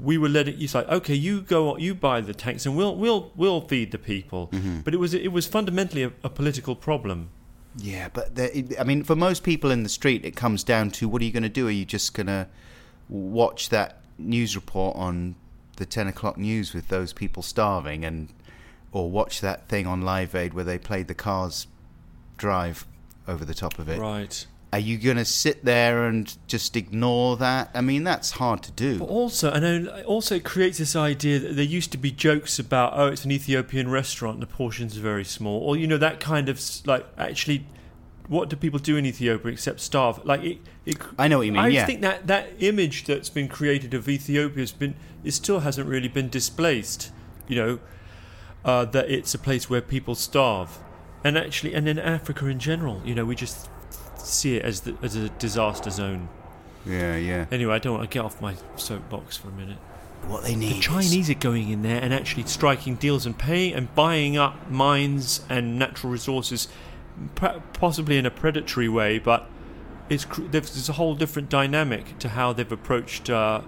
we 0.00 0.18
were 0.18 0.28
letting. 0.28 0.60
It's 0.60 0.74
like, 0.74 0.86
okay, 0.88 1.14
you 1.14 1.40
go, 1.40 1.78
you 1.78 1.94
buy 1.94 2.20
the 2.20 2.34
tanks, 2.34 2.66
and 2.66 2.76
we'll 2.76 2.94
we'll 2.94 3.32
we'll 3.36 3.62
feed 3.62 3.90
the 3.90 3.98
people. 3.98 4.48
Mm-hmm. 4.52 4.80
But 4.80 4.92
it 4.92 4.98
was 4.98 5.14
it 5.14 5.32
was 5.32 5.46
fundamentally 5.46 6.02
a, 6.02 6.12
a 6.22 6.28
political 6.28 6.76
problem. 6.76 7.30
Yeah, 7.76 8.08
but 8.12 8.36
the, 8.36 8.76
I 8.78 8.84
mean, 8.84 9.02
for 9.02 9.16
most 9.16 9.42
people 9.42 9.70
in 9.70 9.82
the 9.82 9.88
street, 9.88 10.24
it 10.24 10.36
comes 10.36 10.62
down 10.62 10.90
to 10.92 11.08
what 11.08 11.22
are 11.22 11.24
you 11.24 11.32
going 11.32 11.42
to 11.42 11.48
do? 11.48 11.66
Are 11.66 11.72
you 11.72 11.86
just 11.86 12.12
going 12.14 12.28
to 12.28 12.46
watch 13.08 13.70
that 13.70 14.02
news 14.18 14.54
report 14.54 14.96
on 14.96 15.36
the 15.78 15.86
ten 15.86 16.06
o'clock 16.06 16.36
news 16.36 16.74
with 16.74 16.88
those 16.88 17.14
people 17.14 17.42
starving, 17.42 18.04
and 18.04 18.28
or 18.94 19.10
watch 19.10 19.40
that 19.42 19.68
thing 19.68 19.86
on 19.86 20.00
Live 20.00 20.34
Aid 20.34 20.54
where 20.54 20.64
they 20.64 20.78
played 20.78 21.08
the 21.08 21.14
Cars 21.14 21.66
drive 22.38 22.86
over 23.28 23.44
the 23.44 23.52
top 23.52 23.78
of 23.78 23.88
it? 23.88 24.00
Right. 24.00 24.46
Are 24.72 24.78
you 24.78 24.98
going 24.98 25.16
to 25.16 25.24
sit 25.24 25.64
there 25.64 26.06
and 26.06 26.36
just 26.46 26.76
ignore 26.76 27.36
that? 27.36 27.70
I 27.74 27.80
mean, 27.80 28.04
that's 28.04 28.32
hard 28.32 28.62
to 28.62 28.72
do. 28.72 29.00
But 29.00 29.08
also, 29.08 29.50
and 29.50 29.88
also 30.02 30.36
it 30.36 30.44
creates 30.44 30.78
this 30.78 30.96
idea 30.96 31.40
that 31.40 31.56
there 31.56 31.64
used 31.64 31.90
to 31.92 31.98
be 31.98 32.10
jokes 32.10 32.58
about, 32.58 32.92
oh, 32.94 33.08
it's 33.08 33.24
an 33.24 33.32
Ethiopian 33.32 33.90
restaurant, 33.90 34.34
and 34.34 34.42
the 34.42 34.48
portions 34.48 34.96
are 34.96 35.00
very 35.00 35.24
small, 35.24 35.60
or 35.60 35.76
you 35.76 35.86
know 35.86 35.98
that 35.98 36.18
kind 36.18 36.48
of 36.48 36.60
like 36.86 37.06
actually, 37.18 37.66
what 38.26 38.48
do 38.48 38.56
people 38.56 38.78
do 38.78 38.96
in 38.96 39.06
Ethiopia 39.06 39.52
except 39.52 39.80
starve? 39.80 40.24
Like 40.24 40.42
it, 40.42 40.58
it 40.86 40.96
I 41.18 41.28
know 41.28 41.38
what 41.38 41.46
you 41.46 41.52
mean. 41.52 41.62
I 41.62 41.68
yeah, 41.68 41.86
think 41.86 42.00
that 42.00 42.26
that 42.26 42.50
image 42.58 43.04
that's 43.04 43.30
been 43.30 43.48
created 43.48 43.94
of 43.94 44.08
Ethiopia 44.08 44.60
has 44.60 44.72
been 44.72 44.96
it 45.22 45.32
still 45.32 45.60
hasn't 45.60 45.88
really 45.88 46.08
been 46.08 46.28
displaced. 46.28 47.12
You 47.46 47.56
know, 47.56 47.78
uh, 48.64 48.84
that 48.86 49.10
it's 49.10 49.34
a 49.34 49.38
place 49.38 49.68
where 49.68 49.80
people 49.80 50.14
starve, 50.14 50.78
and 51.22 51.36
actually, 51.38 51.74
and 51.74 51.88
in 51.88 51.98
Africa 51.98 52.46
in 52.46 52.58
general, 52.58 53.02
you 53.04 53.14
know, 53.14 53.24
we 53.24 53.34
just 53.34 53.68
see 54.18 54.56
it 54.56 54.64
as 54.64 54.80
the, 54.82 54.96
as 55.02 55.16
a 55.16 55.28
disaster 55.30 55.90
zone. 55.90 56.28
yeah, 56.86 57.16
yeah. 57.16 57.46
Anyway, 57.50 57.74
I 57.74 57.78
don't 57.78 57.96
want 57.98 58.10
to 58.10 58.14
get 58.14 58.24
off 58.24 58.40
my 58.40 58.54
soapbox 58.76 59.36
for 59.36 59.48
a 59.48 59.52
minute. 59.52 59.78
What 60.26 60.44
they 60.44 60.56
need. 60.56 60.72
The 60.72 60.78
is- 60.78 60.84
Chinese 60.84 61.28
are 61.30 61.34
going 61.34 61.68
in 61.70 61.82
there 61.82 62.00
and 62.02 62.14
actually 62.14 62.44
striking 62.46 62.94
deals 62.94 63.26
and 63.26 63.36
paying 63.38 63.74
and 63.74 63.94
buying 63.94 64.38
up 64.38 64.70
mines 64.70 65.42
and 65.50 65.78
natural 65.78 66.10
resources, 66.10 66.68
possibly 67.74 68.16
in 68.16 68.24
a 68.26 68.30
predatory 68.30 68.88
way, 68.88 69.18
but 69.18 69.50
it's 70.08 70.24
there's 70.38 70.72
there's 70.72 70.88
a 70.88 70.94
whole 70.94 71.14
different 71.14 71.48
dynamic 71.50 72.18
to 72.20 72.30
how 72.30 72.52
they've 72.54 72.72
approached. 72.72 73.28
Uh, 73.28 73.60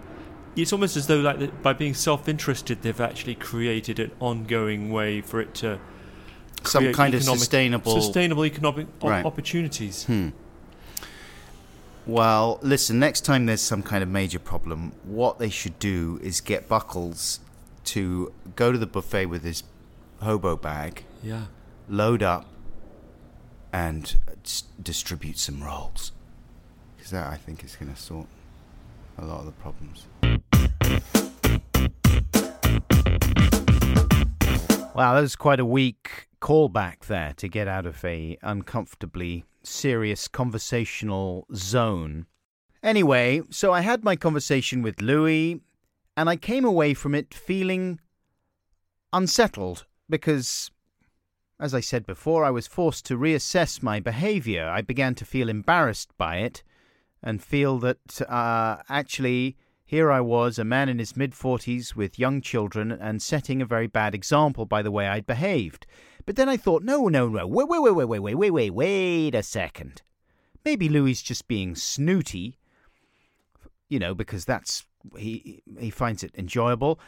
it's 0.57 0.73
almost 0.73 0.97
as 0.97 1.07
though, 1.07 1.21
like, 1.21 1.39
the- 1.39 1.49
by 1.49 1.73
being 1.73 1.95
self-interested, 1.95 2.83
they've 2.83 3.01
actually 3.01 3.35
created 3.35 3.99
an 3.99 4.11
ongoing 4.21 4.91
way 4.91 5.21
for 5.21 5.41
it 5.41 5.55
to 5.57 5.79
some 6.65 6.93
kind 6.93 7.15
of 7.15 7.23
sustainable. 7.23 8.01
sustainable 8.01 8.45
economic 8.45 8.87
op- 9.01 9.11
Right. 9.11 9.25
opportunities. 9.25 10.05
Hmm. 10.05 10.29
Well, 12.07 12.59
listen, 12.63 12.99
next 13.01 13.23
time 13.23 13.47
there's 13.47 13.61
some 13.61 13.83
kind 13.83 14.03
of 14.03 14.09
major 14.09 14.39
problem, 14.39 14.93
what 15.05 15.39
they 15.39 15.51
should 15.51 15.79
do 15.79 16.21
is 16.23 16.41
get 16.41 16.69
Buckles 16.69 17.41
to 17.87 18.33
go 18.55 18.71
to 18.73 18.79
the 18.79 18.87
buffet 18.87 19.27
with 19.27 19.43
his 19.43 19.65
hobo 20.23 20.57
bag, 20.57 21.05
Yeah. 21.23 21.47
load 21.89 22.23
up, 22.23 22.47
and 23.73 24.17
s- 24.45 24.65
distribute 24.81 25.39
some 25.39 25.63
rolls. 25.63 26.13
Because 26.97 27.11
that, 27.11 27.27
I 27.31 27.37
think, 27.37 27.65
is 27.65 27.75
going 27.77 27.93
to 27.93 28.01
sort 28.01 28.27
a 29.19 29.25
lot 29.25 29.41
of 29.41 29.47
the 29.47 29.53
problems. 29.53 30.07
Wow, 34.97 35.13
that 35.13 35.21
was 35.21 35.37
quite 35.37 35.61
a 35.61 35.65
weak 35.67 36.27
callback 36.41 37.01
there 37.01 37.35
to 37.37 37.49
get 37.49 37.69
out 37.69 37.85
of 37.85 38.03
a 38.03 38.39
uncomfortably 38.41 39.45
serious 39.63 40.27
conversational 40.27 41.47
zone. 41.55 42.25
Anyway, 42.83 43.43
so 43.51 43.75
I 43.75 43.83
had 43.83 44.05
my 44.05 44.17
conversation 44.17 44.81
with 44.81 45.03
Louis, 45.03 45.61
and 46.17 46.31
I 46.31 46.37
came 46.37 46.65
away 46.65 46.95
from 46.95 47.15
it 47.15 47.35
feeling 47.35 48.01
unsettled 49.13 49.85
because, 50.09 50.71
as 51.61 51.75
I 51.75 51.81
said 51.81 52.07
before, 52.07 52.43
I 52.43 52.51
was 52.51 52.67
forced 52.67 53.05
to 53.07 53.19
reassess 53.19 53.83
my 53.83 54.01
behavior. 54.01 54.67
I 54.67 54.81
began 54.81 55.15
to 55.17 55.27
feel 55.27 55.51
embarrassed 55.51 56.17
by 56.17 56.37
it 56.37 56.63
and 57.23 57.43
feel 57.43 57.79
that 57.81 58.23
uh, 58.23 58.79
actually 58.89 59.59
here 59.87 60.11
I 60.11 60.21
was, 60.21 60.59
a 60.59 60.65
man 60.65 60.89
in 60.89 60.99
his 60.99 61.17
mid 61.17 61.33
40s 61.33 61.95
with 61.95 62.19
young 62.19 62.41
children, 62.41 62.91
and 62.91 63.23
setting 63.23 63.63
a 63.63 63.67
very 63.67 63.87
bad 63.87 64.15
example 64.15 64.67
by 64.67 64.83
the 64.83 64.91
way 64.91 65.07
I'd 65.07 65.27
behaved. 65.27 65.87
But 66.27 66.35
then 66.35 66.49
I 66.49 66.57
thought, 66.57 66.83
no, 66.83 67.07
no, 67.07 67.29
no, 67.29 67.47
wait, 67.47 67.69
wait, 67.69 67.81
wait, 67.81 67.93
wait, 67.93 68.05
wait, 68.05 68.19
wait, 68.19 68.35
wait, 68.35 68.51
wait, 68.51 68.71
wait 68.71 69.35
a 69.37 69.45
second. 69.45 70.03
Maybe 70.65 70.89
Louis 70.89 71.23
just 71.23 71.47
being 71.47 71.77
snooty, 71.77 72.59
you 73.89 74.01
know, 74.01 74.13
because 74.13 74.45
that's 74.45 74.85
he 75.17 75.63
he 75.79 75.91
finds 75.91 76.25
it 76.25 76.35
enjoyable. 76.37 76.99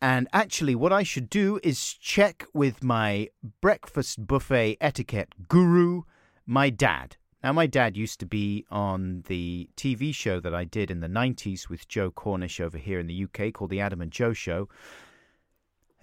And 0.00 0.26
actually, 0.32 0.74
what 0.74 0.92
I 0.92 1.02
should 1.02 1.28
do 1.28 1.60
is 1.62 1.92
check 1.92 2.46
with 2.54 2.82
my 2.82 3.28
breakfast 3.60 4.26
buffet 4.26 4.78
etiquette 4.80 5.48
guru, 5.48 6.02
my 6.46 6.70
dad. 6.70 7.16
Now, 7.42 7.52
my 7.52 7.66
dad 7.66 7.96
used 7.96 8.18
to 8.20 8.26
be 8.26 8.64
on 8.70 9.22
the 9.28 9.68
TV 9.76 10.14
show 10.14 10.40
that 10.40 10.54
I 10.54 10.64
did 10.64 10.90
in 10.90 11.00
the 11.00 11.08
90s 11.08 11.68
with 11.68 11.86
Joe 11.86 12.10
Cornish 12.10 12.60
over 12.60 12.78
here 12.78 12.98
in 12.98 13.06
the 13.06 13.24
UK 13.24 13.52
called 13.52 13.70
The 13.70 13.80
Adam 13.80 14.00
and 14.00 14.10
Joe 14.10 14.32
Show. 14.32 14.68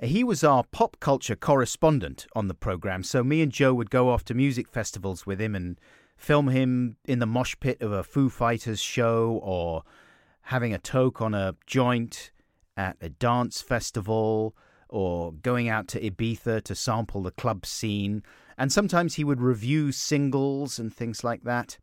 He 0.01 0.23
was 0.23 0.43
our 0.43 0.63
pop 0.63 0.97
culture 0.99 1.35
correspondent 1.35 2.25
on 2.35 2.47
the 2.47 2.53
program, 2.53 3.03
so 3.03 3.23
me 3.23 3.41
and 3.41 3.51
Joe 3.51 3.73
would 3.73 3.89
go 3.89 4.09
off 4.09 4.23
to 4.25 4.33
music 4.33 4.67
festivals 4.67 5.25
with 5.25 5.39
him 5.39 5.55
and 5.55 5.79
film 6.17 6.47
him 6.49 6.97
in 7.05 7.19
the 7.19 7.25
mosh 7.25 7.55
pit 7.59 7.81
of 7.81 7.91
a 7.91 8.03
Foo 8.03 8.29
Fighters 8.29 8.79
show 8.79 9.39
or 9.43 9.83
having 10.43 10.73
a 10.73 10.79
toke 10.79 11.21
on 11.21 11.33
a 11.33 11.55
joint 11.65 12.31
at 12.75 12.97
a 13.01 13.09
dance 13.09 13.61
festival 13.61 14.55
or 14.89 15.31
going 15.31 15.69
out 15.69 15.87
to 15.89 15.99
Ibiza 15.99 16.63
to 16.63 16.75
sample 16.75 17.23
the 17.23 17.31
club 17.31 17.65
scene. 17.65 18.23
And 18.57 18.71
sometimes 18.71 19.15
he 19.15 19.23
would 19.23 19.41
review 19.41 19.91
singles 19.91 20.79
and 20.79 20.93
things 20.93 21.23
like 21.23 21.43
that. 21.43 21.77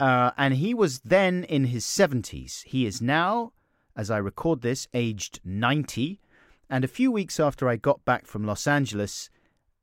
Uh, 0.00 0.32
and 0.36 0.54
he 0.54 0.74
was 0.74 1.00
then 1.00 1.44
in 1.44 1.66
his 1.66 1.84
70s. 1.84 2.64
He 2.64 2.86
is 2.86 3.00
now, 3.00 3.52
as 3.96 4.10
I 4.10 4.18
record 4.18 4.62
this, 4.62 4.88
aged 4.92 5.40
90. 5.44 6.20
And 6.68 6.84
a 6.84 6.88
few 6.88 7.12
weeks 7.12 7.38
after 7.38 7.68
I 7.68 7.76
got 7.76 8.04
back 8.04 8.26
from 8.26 8.44
Los 8.44 8.66
Angeles, 8.66 9.30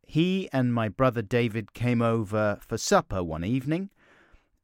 he 0.05 0.49
and 0.51 0.73
my 0.73 0.89
brother 0.89 1.21
David 1.21 1.73
came 1.73 2.01
over 2.01 2.59
for 2.61 2.77
supper 2.77 3.23
one 3.23 3.45
evening. 3.45 3.89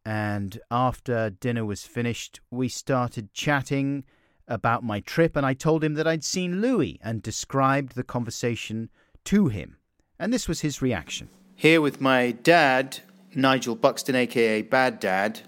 And 0.05 0.59
after 0.69 1.29
dinner 1.29 1.65
was 1.65 1.85
finished, 1.85 2.39
we 2.51 2.69
started 2.69 3.33
chatting 3.33 4.03
about 4.47 4.83
my 4.83 4.99
trip. 4.99 5.35
And 5.35 5.45
I 5.45 5.53
told 5.53 5.83
him 5.83 5.93
that 5.95 6.07
I'd 6.07 6.23
seen 6.23 6.61
Louis 6.61 6.99
and 7.01 7.21
described 7.21 7.95
the 7.95 8.03
conversation 8.03 8.89
to 9.25 9.47
him. 9.47 9.76
And 10.19 10.33
this 10.33 10.47
was 10.47 10.61
his 10.61 10.81
reaction. 10.81 11.29
Here 11.55 11.79
with 11.79 12.01
my 12.01 12.31
dad, 12.31 12.99
Nigel 13.35 13.75
Buxton, 13.75 14.15
aka 14.15 14.61
Bad 14.61 14.99
Dad, 14.99 15.41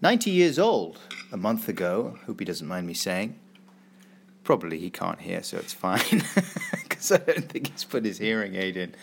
90 0.00 0.30
years 0.30 0.58
old 0.58 0.98
a 1.32 1.36
month 1.36 1.68
ago. 1.68 2.18
I 2.22 2.26
Hope 2.26 2.38
he 2.38 2.44
doesn't 2.44 2.66
mind 2.66 2.86
me 2.86 2.94
saying. 2.94 3.38
Probably 4.44 4.78
he 4.78 4.90
can't 4.90 5.20
hear, 5.20 5.42
so 5.42 5.58
it's 5.58 5.74
fine. 5.74 6.22
Because 6.82 7.12
I 7.12 7.18
don't 7.18 7.48
think 7.48 7.68
he's 7.68 7.84
put 7.84 8.04
his 8.04 8.18
hearing 8.18 8.56
aid 8.56 8.76
in. 8.76 8.94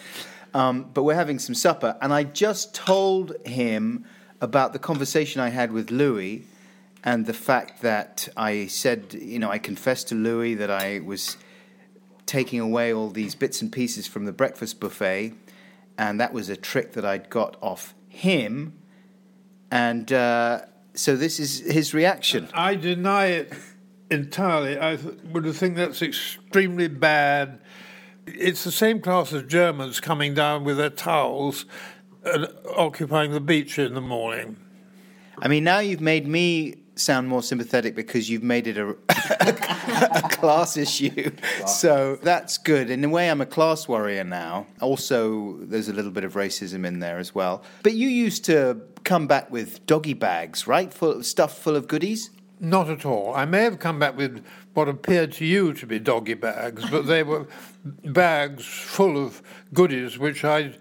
Um, 0.54 0.90
but 0.94 1.04
we're 1.04 1.16
having 1.16 1.40
some 1.40 1.56
supper, 1.56 1.98
and 2.00 2.14
I 2.14 2.24
just 2.24 2.76
told 2.76 3.34
him 3.46 4.06
about 4.40 4.74
the 4.74 4.80
conversation 4.80 5.42
I 5.42 5.50
had 5.50 5.72
with 5.72 5.90
Louis 5.90 6.46
and 7.04 7.26
the 7.26 7.34
fact 7.34 7.82
that 7.82 8.28
I 8.38 8.68
said, 8.68 9.14
you 9.14 9.40
know, 9.40 9.50
I 9.50 9.58
confessed 9.58 10.10
to 10.10 10.16
Louis 10.16 10.54
that 10.56 10.70
I 10.70 11.00
was 11.00 11.38
taking 12.28 12.60
away 12.60 12.94
all 12.94 13.10
these 13.10 13.34
bits 13.34 13.62
and 13.62 13.72
pieces 13.72 14.06
from 14.06 14.26
the 14.26 14.32
breakfast 14.32 14.80
buffet, 14.80 15.34
and 15.98 16.20
that 16.20 16.34
was 16.34 16.50
a 16.50 16.56
trick 16.56 16.92
that 16.94 17.06
I'd 17.06 17.30
got 17.30 17.58
off 17.62 17.96
him. 18.08 18.78
And 19.72 20.12
uh, 20.14 20.62
so 20.94 21.16
this 21.16 21.40
is 21.40 21.60
his 21.60 21.94
reaction. 21.94 22.50
I 22.54 22.76
deny 22.76 23.28
it 23.28 23.54
entirely. 24.12 24.80
I 24.80 24.98
th- 24.98 25.16
would 25.32 25.52
think 25.56 25.76
that's 25.76 26.02
extremely 26.02 26.88
bad. 26.88 27.60
It's 28.26 28.64
the 28.64 28.72
same 28.72 29.02
class 29.02 29.34
as 29.34 29.44
Germans 29.44 30.00
coming 30.00 30.34
down 30.34 30.64
with 30.64 30.78
their 30.78 30.90
towels 30.90 31.66
and 32.24 32.48
occupying 32.76 33.32
the 33.32 33.40
beach 33.40 33.80
in 33.80 33.94
the 33.94 34.02
morning. 34.02 34.58
I 35.40 35.48
mean, 35.48 35.64
now 35.64 35.80
you've 35.80 36.02
made 36.02 36.28
me 36.28 36.76
sound 36.98 37.28
more 37.28 37.44
sympathetic 37.44 37.96
because 37.96 38.30
you've 38.30 38.44
made 38.44 38.68
it 38.68 38.78
a, 38.78 38.90
a 39.10 40.30
class 40.30 40.78
issue. 40.78 41.32
So 41.66 42.18
that's 42.22 42.58
good. 42.58 42.90
In 42.90 43.04
a 43.04 43.10
way, 43.10 43.30
I'm 43.30 43.42
a 43.42 43.46
class 43.46 43.88
warrior 43.88 44.24
now. 44.24 44.68
Also, 44.82 45.58
there's 45.62 45.90
a 45.90 45.94
little 45.94 46.12
bit 46.12 46.24
of 46.24 46.34
racism 46.34 46.86
in 46.86 47.00
there 47.00 47.18
as 47.18 47.34
well. 47.34 47.64
But 47.84 47.94
you 47.94 48.08
used 48.08 48.46
to 48.46 48.82
come 49.04 49.28
back 49.28 49.52
with 49.52 49.86
doggy 49.86 50.14
bags, 50.14 50.68
right? 50.68 50.94
Full 50.94 51.24
stuff 51.24 51.58
full 51.58 51.76
of 51.76 51.88
goodies. 51.88 52.30
Not 52.60 52.90
at 52.90 53.06
all. 53.06 53.36
I 53.36 53.46
may 53.46 53.64
have 53.64 53.80
come 53.80 54.00
back 54.00 54.18
with 54.18 54.44
what 54.74 54.90
appeared 54.90 55.32
to 55.34 55.46
you 55.46 55.74
to 55.74 55.86
be 55.86 56.00
doggy 56.00 56.34
bags, 56.34 56.90
but 56.90 57.06
they 57.06 57.24
were 57.24 57.48
bags 58.04 58.66
full 58.66 59.24
of 59.24 59.42
goodies 59.74 60.18
which 60.18 60.44
I'd 60.44 60.78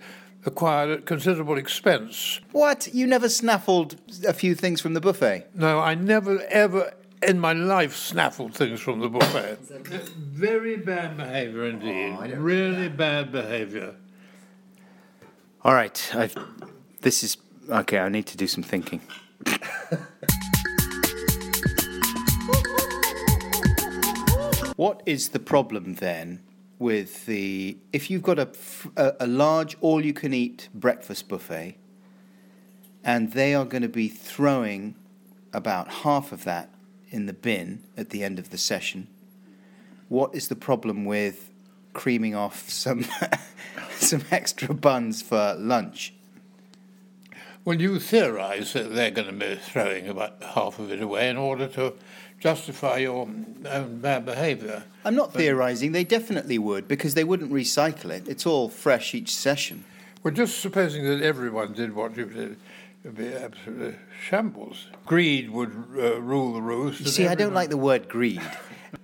acquired 0.47 0.91
at 0.91 1.07
considerable 1.07 1.59
expense. 1.59 2.41
What? 2.53 2.89
You 2.95 3.07
never 3.07 3.29
snaffled 3.29 3.97
a 4.27 4.33
few 4.33 4.55
things 4.55 4.81
from 4.81 4.95
the 4.95 5.01
buffet? 5.01 5.49
No, 5.55 5.81
I 5.81 5.95
never, 5.95 6.41
ever 6.49 6.95
in 7.23 7.39
my 7.41 7.53
life 7.53 7.95
snaffled 7.97 8.55
things 8.55 8.81
from 8.81 9.01
the 9.01 9.09
buffet. 9.09 9.59
Very 10.17 10.77
bad 10.77 11.17
behaviour 11.17 11.67
indeed. 11.67 12.17
Oh, 12.19 12.29
really 12.37 12.89
bad 12.89 13.33
behaviour. 13.33 13.97
All 15.65 15.75
right. 15.75 16.11
I've, 16.15 16.37
this 17.01 17.25
is 17.25 17.37
okay. 17.69 17.99
I 17.99 18.09
need 18.09 18.27
to 18.27 18.37
do 18.37 18.47
some 18.47 18.63
thinking. 18.63 19.01
what 24.77 25.03
is 25.07 25.31
the 25.31 25.41
problem 25.41 25.95
then 25.97 26.46
with 26.79 27.27
the 27.27 27.77
if 27.93 28.11
you've 28.11 28.23
got 28.23 28.39
a, 28.39 29.25
a, 29.25 29.27
large 29.27 29.77
all-you-can-eat 29.81 30.69
breakfast 30.75 31.29
buffet 31.29 31.77
and 33.03 33.33
they 33.33 33.55
are 33.55 33.65
going 33.65 33.83
to 33.83 33.89
be 33.89 34.09
throwing 34.09 34.95
about 35.53 35.89
half 35.89 36.33
of 36.33 36.45
that 36.45 36.69
in 37.09 37.27
the 37.27 37.33
bin 37.33 37.83
at 37.97 38.11
the 38.11 38.23
end 38.23 38.39
of 38.39 38.51
the 38.51 38.59
session 38.59 39.09
what 40.09 40.35
is 40.35 40.49
the 40.49 40.57
problem 40.57 41.05
with 41.05 41.51
creaming 41.95 42.35
off 42.35 42.69
some 42.69 43.07
some 43.93 44.23
extra 44.31 44.75
buns 44.75 45.23
for 45.23 45.55
lunch 45.59 46.13
Well, 47.67 47.81
you 47.81 47.99
theorise 47.99 48.75
that 48.75 48.95
they're 48.95 49.11
going 49.11 49.27
to 49.27 49.33
be 49.33 49.57
throwing 49.57 50.07
about 50.07 50.41
half 50.41 50.79
of 50.79 50.93
it 50.93 51.03
away 51.03 51.29
in 51.29 51.37
order 51.37 51.67
to 51.67 51.95
justify 52.39 52.99
your 52.99 53.23
own 53.23 53.99
bad 54.01 54.25
behaviour. 54.25 54.85
I'm 55.05 55.17
not 55.17 55.33
theorizing. 55.33 55.91
They 55.91 56.05
definitely 56.05 56.59
would 56.59 56.87
because 56.87 57.15
they 57.15 57.25
wouldn't 57.25 57.53
recycle 57.53 58.11
it. 58.11 58.29
It's 58.29 58.47
all 58.47 58.69
fresh 58.69 59.17
each 59.17 59.35
session. 59.35 59.83
Well, 60.23 60.33
just 60.33 60.61
supposing 60.61 61.03
that 61.07 61.21
everyone 61.23 61.73
did 61.73 61.93
what 61.93 62.17
you 62.17 62.27
did, 62.27 62.53
it 62.53 62.59
would 63.03 63.17
be 63.17 63.33
absolutely 63.35 63.97
shambles. 64.29 64.87
Greed 65.05 65.51
would 65.51 65.73
uh, 65.99 66.21
rule 66.21 66.55
the 66.55 66.63
roost. 66.63 67.01
You 67.01 67.07
see, 67.07 67.27
I 67.27 67.35
don't 67.35 67.53
like 67.53 67.71
the 67.71 67.77
word 67.77 68.09
greed 68.09 68.43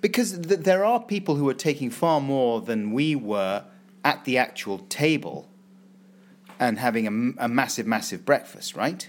because 0.00 0.38
th- 0.38 0.60
there 0.60 0.84
are 0.84 1.02
people 1.02 1.34
who 1.34 1.48
are 1.48 1.54
taking 1.54 1.90
far 1.90 2.20
more 2.20 2.60
than 2.60 2.92
we 2.92 3.16
were 3.16 3.64
at 4.04 4.24
the 4.24 4.38
actual 4.38 4.78
table 4.88 5.48
and 6.68 6.78
having 6.78 7.34
a 7.38 7.48
massive, 7.48 7.86
massive 7.86 8.24
breakfast, 8.24 8.76
right? 8.76 9.08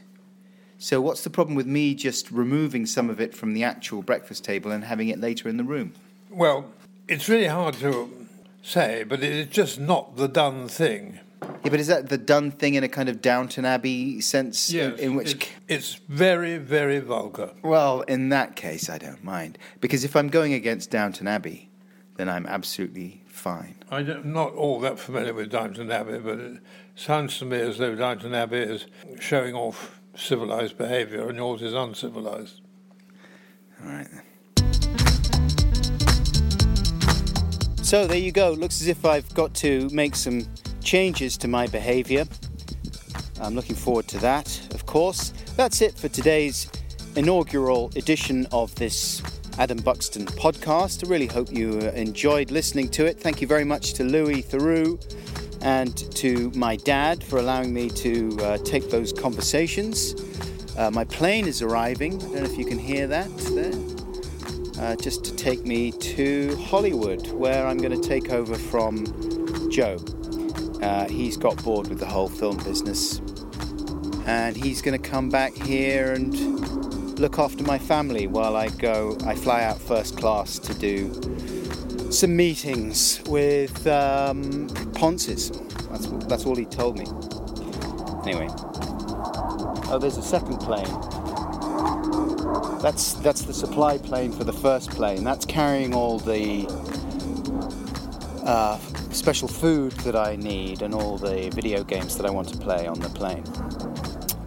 So, 0.80 1.00
what's 1.00 1.24
the 1.24 1.30
problem 1.30 1.56
with 1.56 1.68
me 1.68 1.94
just 1.94 2.30
removing 2.32 2.86
some 2.86 3.10
of 3.10 3.22
it 3.22 3.34
from 3.34 3.54
the 3.54 3.64
actual 3.64 4.02
breakfast 4.02 4.44
table 4.44 4.72
and 4.72 4.84
having 4.84 5.08
it 5.08 5.20
later 5.20 5.48
in 5.48 5.58
the 5.58 5.64
room? 5.64 5.94
Well, 6.30 6.66
it's 7.08 7.30
really 7.30 7.48
hard 7.48 7.76
to 7.76 8.28
say, 8.62 9.04
but 9.04 9.24
it's 9.24 9.54
just 9.54 9.80
not 9.80 10.18
the 10.18 10.28
done 10.28 10.68
thing. 10.68 11.20
Yeah, 11.42 11.70
but 11.70 11.80
is 11.80 11.88
that 11.88 12.10
the 12.10 12.18
done 12.18 12.52
thing 12.52 12.74
in 12.74 12.84
a 12.84 12.90
kind 12.90 13.08
of 13.08 13.22
Downton 13.22 13.66
Abbey 13.66 14.20
sense? 14.20 14.74
in- 14.74 14.98
in 14.98 15.16
which 15.16 15.34
it's, 15.34 15.50
it's 15.68 15.94
very, 16.10 16.58
very 16.58 17.00
vulgar. 17.00 17.52
Well, 17.62 18.02
in 18.02 18.30
that 18.30 18.56
case, 18.56 18.90
I 18.90 18.98
don't 18.98 19.24
mind. 19.24 19.58
Because 19.80 20.04
if 20.04 20.16
I'm 20.16 20.30
going 20.30 20.54
against 20.54 20.90
Downton 20.90 21.28
Abbey, 21.28 21.70
then 22.18 22.28
I'm 22.30 22.46
absolutely 22.46 23.24
fine. 23.28 23.76
I'm 23.92 24.34
not 24.34 24.54
all 24.54 24.80
that 24.82 25.00
familiar 25.00 25.34
with 25.34 25.50
Downton 25.50 25.92
Abbey, 25.92 26.20
but 26.20 26.40
it 26.40 26.60
sounds 26.96 27.38
to 27.40 27.46
me 27.46 27.60
as 27.60 27.78
though 27.78 27.96
Downton 27.96 28.34
Abbey 28.34 28.58
is 28.58 28.86
showing 29.20 29.56
off 29.56 30.00
civilized 30.16 30.78
behaviour 30.78 31.28
and 31.28 31.38
yours 31.38 31.62
is 31.62 31.74
uncivilized. 31.74 32.62
All 33.82 33.90
right. 33.90 34.08
So 37.82 38.08
there 38.08 38.18
you 38.18 38.32
go. 38.32 38.52
Looks 38.52 38.82
as 38.82 38.88
if 38.88 39.06
I've 39.06 39.32
got 39.34 39.54
to 39.56 39.90
make 39.92 40.16
some 40.16 40.48
changes 40.84 41.38
to 41.38 41.48
my 41.48 41.68
behaviour. 41.68 42.26
I'm 43.42 43.56
looking 43.56 43.76
forward 43.76 44.08
to 44.10 44.18
that, 44.20 44.74
of 44.74 44.86
course. 44.86 45.34
That's 45.58 45.82
it 45.82 45.98
for 45.98 46.08
today's 46.08 46.70
inaugural 47.16 47.92
edition 47.96 48.48
of 48.52 48.74
this 48.76 49.22
Adam 49.60 49.78
Buxton 49.80 50.26
podcast. 50.26 51.06
I 51.06 51.10
really 51.10 51.28
hope 51.28 51.52
you 51.52 51.80
enjoyed 51.80 52.52
listening 52.52 52.90
to 52.90 53.06
it. 53.06 53.20
Thank 53.20 53.42
you 53.42 53.48
very 53.48 53.66
much 53.66 53.94
to 53.96 54.04
Louis 54.04 54.42
Theroux 54.42 54.98
and 55.64 55.96
to 56.16 56.52
my 56.56 56.76
dad 56.76 57.24
for 57.24 57.40
allowing 57.40 57.74
me 57.74 57.90
to 57.90 58.38
uh, 58.42 58.58
take 58.60 58.90
those 58.90 59.14
conversations. 59.14 60.14
Uh, 60.78 60.92
my 60.92 61.06
plane 61.06 61.48
is 61.48 61.62
arriving. 61.62 62.16
I 62.16 62.18
don't 62.20 62.34
know 62.36 62.44
if 62.44 62.58
you 62.58 62.66
can 62.66 62.78
hear 62.78 63.08
that 63.08 63.30
there. 63.56 63.74
Uh, 64.80 64.96
just 64.98 65.24
to 65.24 65.36
take 65.36 65.66
me 65.66 65.92
to 65.92 66.56
Hollywood, 66.58 67.32
where 67.32 67.66
I'm 67.66 67.78
going 67.78 68.00
to 68.00 68.08
take 68.08 68.32
over 68.32 68.56
from 68.56 69.06
Joe. 69.72 69.98
Uh, 70.82 71.08
he's 71.08 71.38
got 71.38 71.64
bored 71.64 71.88
with 71.88 72.00
the 72.00 72.06
whole 72.06 72.28
film 72.28 72.58
business, 72.58 73.20
and 74.26 74.58
he's 74.58 74.82
going 74.82 75.02
to 75.02 75.10
come 75.10 75.30
back 75.30 75.54
here 75.54 76.12
and 76.12 77.18
look 77.20 77.40
after 77.40 77.64
my 77.64 77.78
family 77.78 78.28
while 78.28 78.58
I 78.58 78.68
go. 78.68 79.18
I 79.26 79.36
fly 79.36 79.64
out 79.64 79.80
first 79.80 80.18
class 80.18 80.60
to 80.60 80.74
do 80.74 81.10
some 82.14 82.36
meetings 82.36 83.22
with 83.28 83.88
um, 83.88 84.68
Ponces. 84.94 85.52
That's, 85.90 86.08
that's 86.28 86.46
all 86.46 86.56
he 86.56 86.66
told 86.66 86.98
me. 86.98 87.06
Anyway. 88.26 88.48
Oh, 89.90 89.98
there's 90.00 90.18
a 90.18 90.22
second 90.22 90.58
plane. 90.60 90.86
That's 92.82 93.14
that's 93.14 93.44
the 93.44 93.54
supply 93.54 93.98
plane 93.98 94.32
for 94.32 94.44
the 94.44 94.54
first 94.54 94.92
plane. 94.92 95.24
That's 95.24 95.46
carrying 95.46 95.94
all 95.94 96.20
the 96.20 96.68
uh, 98.46 98.78
special 99.12 99.48
food 99.48 99.94
that 100.04 100.16
I 100.16 100.36
need 100.36 100.82
and 100.82 100.94
all 100.94 101.18
the 101.18 101.50
video 101.50 101.84
games 101.84 102.18
that 102.18 102.26
I 102.26 102.32
want 102.32 102.50
to 102.50 102.58
play 102.58 102.88
on 102.88 103.00
the 103.00 103.10
plane 103.10 103.44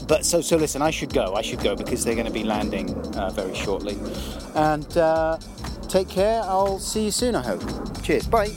but 0.07 0.25
so 0.25 0.41
so 0.41 0.57
listen 0.57 0.83
i 0.83 0.91
should 0.91 1.13
go 1.13 1.35
i 1.35 1.43
should 1.43 1.61
go 1.63 1.75
because 1.75 2.05
they're 2.05 2.15
going 2.15 2.27
to 2.27 2.33
be 2.33 2.45
landing 2.45 2.95
uh, 3.17 3.31
very 3.31 3.55
shortly 3.55 3.99
and 4.55 4.97
uh, 4.97 5.37
take 5.87 6.09
care 6.09 6.43
i'll 6.43 6.79
see 6.79 7.05
you 7.07 7.11
soon 7.11 7.35
i 7.35 7.43
hope 7.43 7.63
cheers 8.03 8.27
bye 8.27 8.51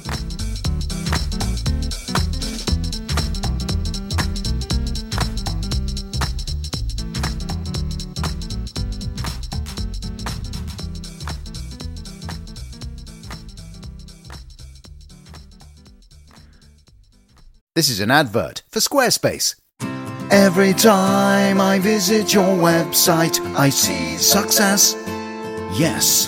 This 17.80 17.90
is 17.90 18.02
an 18.02 18.12
advert 18.12 18.64
for 18.68 18.82
Squarespace. 18.82 19.56
Every 20.32 20.74
time 20.74 21.62
I 21.62 21.80
visit 21.80 22.34
your 22.34 22.58
website, 22.58 23.40
I 23.56 23.70
see 23.70 24.18
success. 24.18 24.96
Yes, 25.80 26.28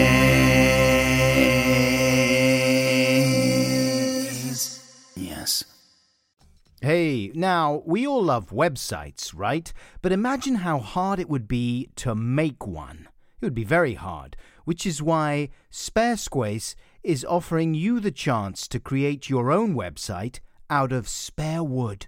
Now, 7.41 7.83
we 7.85 8.07
all 8.07 8.23
love 8.23 8.51
websites, 8.51 9.33
right? 9.35 9.73
But 10.01 10.13
imagine 10.13 10.55
how 10.55 10.79
hard 10.79 11.19
it 11.19 11.27
would 11.27 11.47
be 11.47 11.89
to 11.97 12.15
make 12.15 12.65
one. 12.65 13.09
It 13.41 13.45
would 13.45 13.53
be 13.53 13.65
very 13.65 13.95
hard, 13.95 14.37
which 14.63 14.85
is 14.85 15.01
why 15.01 15.49
Sparesquace 15.71 16.75
is 17.03 17.25
offering 17.25 17.73
you 17.73 17.99
the 17.99 18.11
chance 18.11 18.67
to 18.67 18.79
create 18.79 19.29
your 19.29 19.51
own 19.51 19.73
website 19.73 20.39
out 20.69 20.91
of 20.91 21.09
spare 21.09 21.63
wood. 21.63 22.07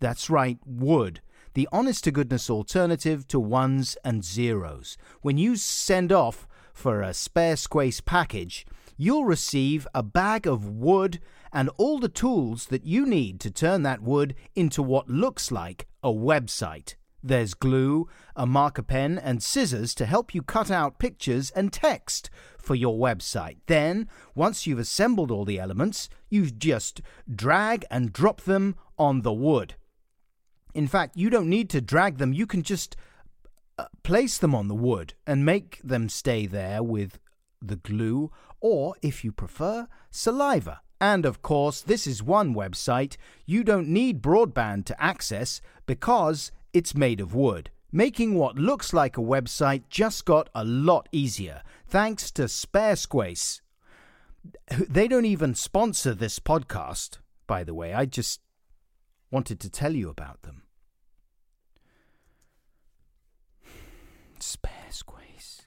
That's 0.00 0.30
right, 0.30 0.58
wood. 0.64 1.20
The 1.54 1.68
honest 1.70 2.04
to 2.04 2.10
goodness 2.10 2.48
alternative 2.48 3.28
to 3.28 3.38
ones 3.38 3.96
and 4.04 4.24
zeros. 4.24 4.96
When 5.20 5.36
you 5.36 5.56
send 5.56 6.10
off 6.10 6.48
for 6.72 7.02
a 7.02 7.10
Sparesquace 7.10 8.02
package, 8.04 8.66
you'll 8.96 9.24
receive 9.24 9.86
a 9.94 10.02
bag 10.02 10.46
of 10.46 10.66
wood 10.66 11.20
and 11.52 11.70
all 11.76 11.98
the 11.98 12.08
tools 12.08 12.66
that 12.66 12.84
you 12.84 13.06
need 13.06 13.40
to 13.40 13.50
turn 13.50 13.82
that 13.82 14.02
wood 14.02 14.34
into 14.54 14.82
what 14.82 15.08
looks 15.08 15.50
like 15.50 15.86
a 16.02 16.10
website. 16.10 16.94
There's 17.22 17.54
glue, 17.54 18.08
a 18.34 18.46
marker 18.46 18.82
pen, 18.82 19.18
and 19.18 19.42
scissors 19.42 19.94
to 19.96 20.06
help 20.06 20.34
you 20.34 20.42
cut 20.42 20.70
out 20.70 20.98
pictures 20.98 21.50
and 21.50 21.72
text 21.72 22.30
for 22.58 22.74
your 22.74 22.96
website. 22.96 23.58
Then, 23.66 24.08
once 24.34 24.66
you've 24.66 24.78
assembled 24.78 25.30
all 25.30 25.44
the 25.44 25.58
elements, 25.58 26.08
you 26.30 26.50
just 26.50 27.02
drag 27.32 27.84
and 27.90 28.12
drop 28.12 28.42
them 28.42 28.74
on 28.98 29.20
the 29.20 29.32
wood. 29.32 29.74
In 30.72 30.86
fact, 30.86 31.16
you 31.16 31.28
don't 31.30 31.48
need 31.48 31.68
to 31.70 31.80
drag 31.80 32.18
them, 32.18 32.32
you 32.32 32.46
can 32.46 32.62
just 32.62 32.96
uh, 33.76 33.86
place 34.02 34.38
them 34.38 34.54
on 34.54 34.68
the 34.68 34.74
wood 34.74 35.14
and 35.26 35.44
make 35.44 35.80
them 35.82 36.08
stay 36.08 36.46
there 36.46 36.82
with 36.82 37.18
the 37.60 37.76
glue, 37.76 38.30
or 38.60 38.94
if 39.02 39.24
you 39.24 39.32
prefer, 39.32 39.88
saliva. 40.10 40.80
And 41.00 41.24
of 41.24 41.40
course, 41.40 41.80
this 41.80 42.06
is 42.06 42.22
one 42.22 42.54
website 42.54 43.16
you 43.46 43.64
don't 43.64 43.88
need 43.88 44.20
broadband 44.22 44.84
to 44.86 45.02
access 45.02 45.62
because 45.86 46.52
it's 46.72 46.94
made 46.94 47.20
of 47.20 47.34
wood. 47.34 47.70
Making 47.90 48.34
what 48.34 48.56
looks 48.56 48.92
like 48.92 49.16
a 49.16 49.22
website 49.22 49.82
just 49.88 50.24
got 50.24 50.48
a 50.54 50.64
lot 50.64 51.08
easier 51.10 51.62
thanks 51.88 52.30
to 52.32 52.42
Sparesquace. 52.42 53.60
They 54.88 55.08
don't 55.08 55.24
even 55.24 55.54
sponsor 55.54 56.14
this 56.14 56.38
podcast, 56.38 57.18
by 57.46 57.64
the 57.64 57.74
way. 57.74 57.92
I 57.92 58.06
just 58.06 58.40
wanted 59.30 59.58
to 59.60 59.70
tell 59.70 59.94
you 59.94 60.08
about 60.08 60.42
them. 60.42 60.62
Sparesquace. 64.38 65.62